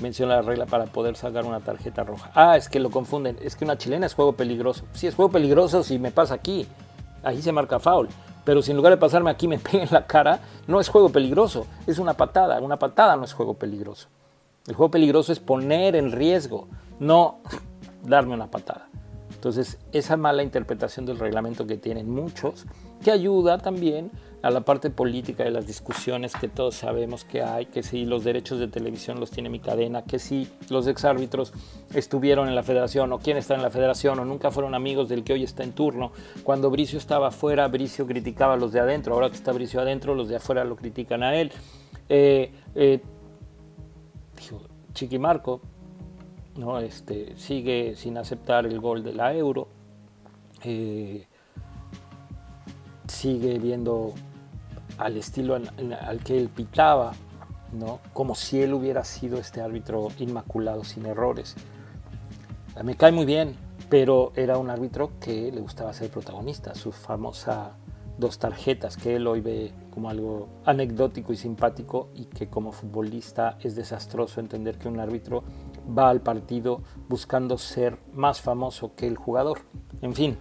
[0.00, 2.30] menciona la regla para poder sacar una tarjeta roja.
[2.34, 4.84] Ah, es que lo confunden, es que una chilena es juego peligroso.
[4.94, 6.66] Sí, es juego peligroso si me pasa aquí,
[7.26, 8.08] ahí se marca foul.
[8.44, 11.66] Pero si en lugar de pasarme aquí me pega la cara, no es juego peligroso,
[11.86, 12.60] es una patada.
[12.60, 14.08] Una patada no es juego peligroso.
[14.66, 16.68] El juego peligroso es poner en riesgo,
[16.98, 17.40] no
[18.02, 18.88] darme una patada.
[19.34, 22.64] Entonces, esa mala interpretación del reglamento que tienen muchos,
[23.04, 24.10] que ayuda también
[24.42, 28.22] a la parte política de las discusiones que todos sabemos que hay, que si los
[28.22, 31.52] derechos de televisión los tiene mi cadena, que si los exárbitros
[31.94, 35.24] estuvieron en la federación o quién está en la federación o nunca fueron amigos del
[35.24, 36.12] que hoy está en turno.
[36.44, 40.14] Cuando Bricio estaba afuera, Bricio criticaba a los de adentro, ahora que está Bricio adentro,
[40.14, 41.50] los de afuera lo critican a él.
[42.08, 43.00] Eh, eh,
[44.92, 45.60] Chiquimarco
[46.56, 46.78] ¿no?
[46.78, 49.68] este, sigue sin aceptar el gol de la Euro.
[50.64, 51.26] Eh,
[53.16, 54.12] sigue viendo
[54.98, 57.12] al estilo al, que él pitaba,
[57.72, 58.00] ¿no?
[58.12, 61.54] como si él hubiera sido este árbitro inmaculado sin errores.
[62.84, 63.56] Me cae muy bien,
[63.88, 67.76] pero era un árbitro que le gustaba ser protagonista, su famosa
[68.18, 73.58] dos tarjetas que él hoy ve como algo anecdótico y simpático y que como futbolista
[73.60, 75.42] es desastroso entender que un árbitro
[75.96, 79.60] va al partido buscando ser más famoso que el jugador.
[80.02, 80.38] En fin,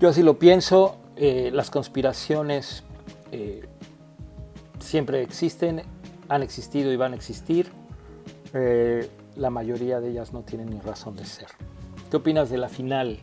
[0.00, 2.84] yo así lo pienso, eh, las conspiraciones
[3.32, 3.66] eh,
[4.78, 5.82] siempre existen,
[6.28, 7.72] han existido y van a existir.
[8.54, 11.48] Eh, la mayoría de ellas no tienen ni razón de ser.
[12.08, 13.18] ¿Qué opinas de la final?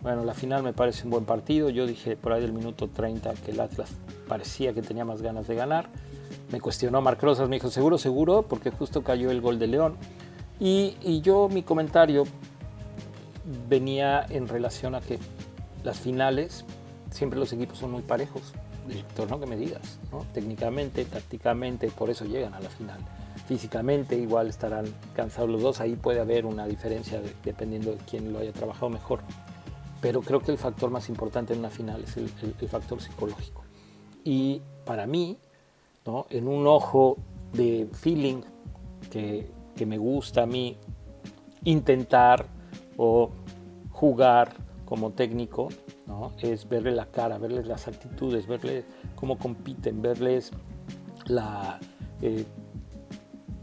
[0.00, 1.68] Bueno, la final me parece un buen partido.
[1.68, 3.90] Yo dije por ahí del minuto 30 que el Atlas
[4.26, 5.90] parecía que tenía más ganas de ganar.
[6.50, 9.96] Me cuestionó Marc Rosas, me dijo, seguro, seguro, porque justo cayó el gol de León.
[10.58, 12.24] Y, y yo, mi comentario
[13.68, 15.18] venía en relación a que
[15.84, 16.64] las finales
[17.10, 18.52] siempre los equipos son muy parejos
[18.86, 20.24] director, no que me digas, ¿no?
[20.32, 23.00] técnicamente, tácticamente, por eso llegan a la final.
[23.46, 28.38] Físicamente igual estarán cansados los dos, ahí puede haber una diferencia dependiendo de quién lo
[28.38, 29.20] haya trabajado mejor.
[30.00, 32.28] Pero creo que el factor más importante en una final es el,
[32.68, 33.62] factor psicológico.
[34.24, 35.38] Y para mí,
[36.04, 36.26] ¿no?
[36.30, 37.18] en un ojo
[37.52, 38.42] de feeling
[39.10, 40.76] que, que me gusta a mí
[41.64, 42.46] intentar
[42.96, 43.30] o
[43.90, 44.54] jugar
[44.84, 45.68] como técnico,
[46.42, 48.84] es verle la cara, verles las actitudes, verles
[49.14, 50.52] cómo compiten, verles
[51.26, 51.78] la
[52.22, 52.44] eh,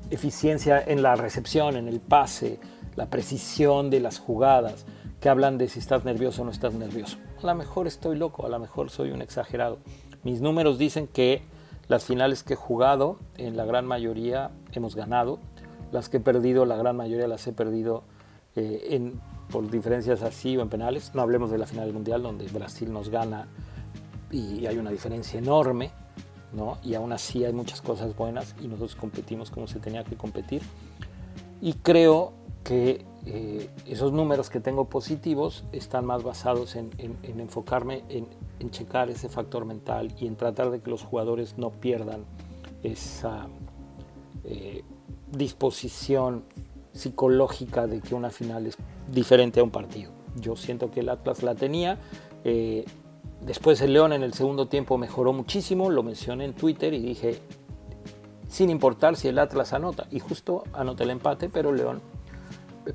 [0.09, 2.59] eficiencia en la recepción, en el pase,
[2.95, 4.85] la precisión de las jugadas,
[5.19, 7.17] que hablan de si estás nervioso o no estás nervioso.
[7.41, 9.79] A lo mejor estoy loco, a lo mejor soy un exagerado.
[10.23, 11.43] Mis números dicen que
[11.87, 15.39] las finales que he jugado, en la gran mayoría hemos ganado.
[15.91, 18.03] Las que he perdido, la gran mayoría las he perdido
[18.55, 19.19] eh, en
[19.51, 21.11] por diferencias así o en penales.
[21.13, 23.47] No hablemos de la final del Mundial donde Brasil nos gana
[24.31, 25.91] y hay una diferencia enorme,
[26.53, 26.77] ¿no?
[26.83, 30.61] Y aún así hay muchas cosas buenas y nosotros competimos como se tenía que competir.
[31.61, 32.33] Y creo
[32.63, 36.91] que eh, esos números que tengo positivos están más basados en,
[37.23, 38.27] enfocarme en,
[38.71, 42.23] checar ese factor mental y en tratar de que los jugadores no pierdan
[42.81, 43.47] esa
[44.45, 44.83] eh,
[45.31, 46.45] disposición
[46.93, 48.77] psicológica de que una final es
[49.11, 50.11] diferente a un partido.
[50.35, 51.97] Yo siento que el Atlas la tenía.
[52.43, 52.85] Eh,
[53.41, 57.39] después el León en el segundo tiempo mejoró muchísimo, lo mencioné en Twitter y dije,
[58.47, 62.01] sin importar si el Atlas anota, y justo anota el empate, pero León,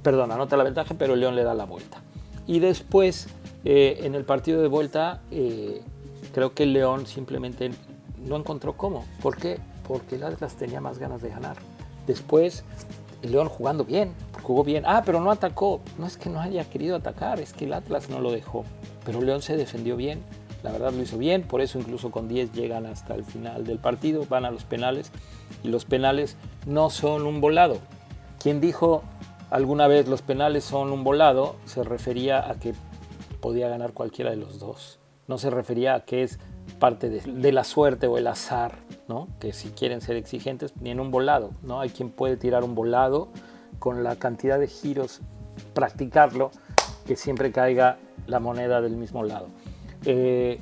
[0.02, 2.00] perdón, anota la ventaja, pero León le da la vuelta.
[2.46, 3.28] Y después,
[3.64, 5.82] eh, en el partido de vuelta, eh,
[6.32, 7.70] creo que el León simplemente
[8.24, 9.04] no encontró cómo.
[9.20, 9.58] ¿Por qué?
[9.86, 11.56] Porque el Atlas tenía más ganas de ganar.
[12.06, 12.64] Después
[13.22, 14.84] el León jugando bien, jugó bien.
[14.86, 15.80] Ah, pero no atacó.
[15.98, 18.64] No es que no haya querido atacar, es que el Atlas no lo dejó.
[19.04, 20.22] Pero León se defendió bien,
[20.62, 23.78] la verdad lo hizo bien, por eso incluso con 10 llegan hasta el final del
[23.78, 25.12] partido, van a los penales
[25.62, 27.78] y los penales no son un volado.
[28.40, 29.02] Quien dijo
[29.50, 32.74] alguna vez los penales son un volado se refería a que
[33.40, 34.98] podía ganar cualquiera de los dos.
[35.26, 36.38] No se refería a que es
[36.78, 38.76] parte de, la suerte o el azar,
[39.08, 39.28] ¿no?
[39.40, 41.50] que si quieren ser exigentes, ni en un volado.
[41.62, 41.80] ¿no?
[41.80, 43.28] Hay quien puede tirar un volado
[43.78, 45.20] con la cantidad de giros,
[45.74, 46.50] practicarlo,
[47.06, 49.48] que siempre caiga la moneda del mismo lado.
[50.04, 50.60] Eh,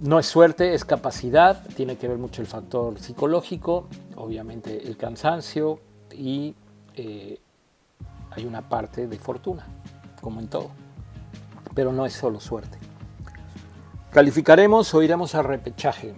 [0.00, 5.80] no es suerte, es capacidad, tiene que ver mucho el factor psicológico, obviamente el cansancio
[6.12, 6.54] y
[6.94, 7.38] eh,
[8.30, 9.66] hay una parte de fortuna,
[10.20, 10.70] como en todo,
[11.74, 12.78] pero no es solo suerte.
[14.14, 16.14] ¿Calificaremos o iremos a repechaje?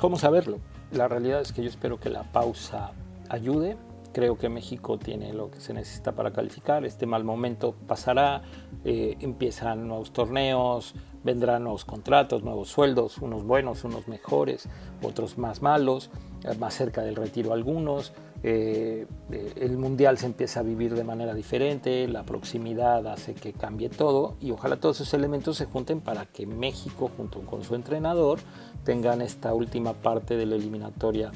[0.00, 0.58] ¿Cómo saberlo?
[0.90, 2.90] La realidad es que yo espero que la pausa
[3.28, 3.76] ayude.
[4.12, 6.84] Creo que México tiene lo que se necesita para calificar.
[6.84, 8.42] Este mal momento pasará,
[8.84, 14.68] eh, empiezan nuevos torneos, vendrán nuevos contratos, nuevos sueldos, unos buenos, unos mejores,
[15.00, 16.10] otros más malos,
[16.42, 18.14] eh, más cerca del retiro algunos.
[18.48, 19.08] Eh,
[19.56, 24.36] el mundial se empieza a vivir de manera diferente, la proximidad hace que cambie todo
[24.40, 28.38] y ojalá todos esos elementos se junten para que México junto con su entrenador
[28.84, 31.32] tengan esta última parte de la eliminatoria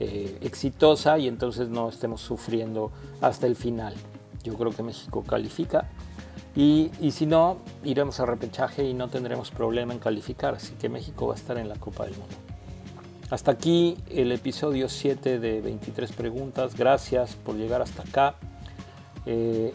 [0.00, 2.90] eh, exitosa y entonces no estemos sufriendo
[3.20, 3.92] hasta el final.
[4.42, 5.90] Yo creo que México califica
[6.56, 10.54] Y, y, si no, iremos a repechaje y no tendremos problema en calificar.
[10.54, 12.53] Así que México va a estar en la Copa del Mundo.
[13.30, 16.76] Hasta aquí el episodio 7 de 23 preguntas.
[16.76, 18.34] Gracias por llegar hasta acá.
[19.24, 19.72] Eh,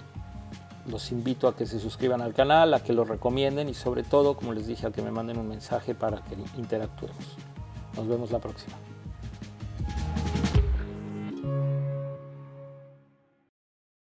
[0.87, 4.35] los invito a que se suscriban al canal, a que lo recomienden y sobre todo,
[4.35, 7.37] como les dije, a que me manden un mensaje para que interactuemos.
[7.95, 8.77] Nos vemos la próxima.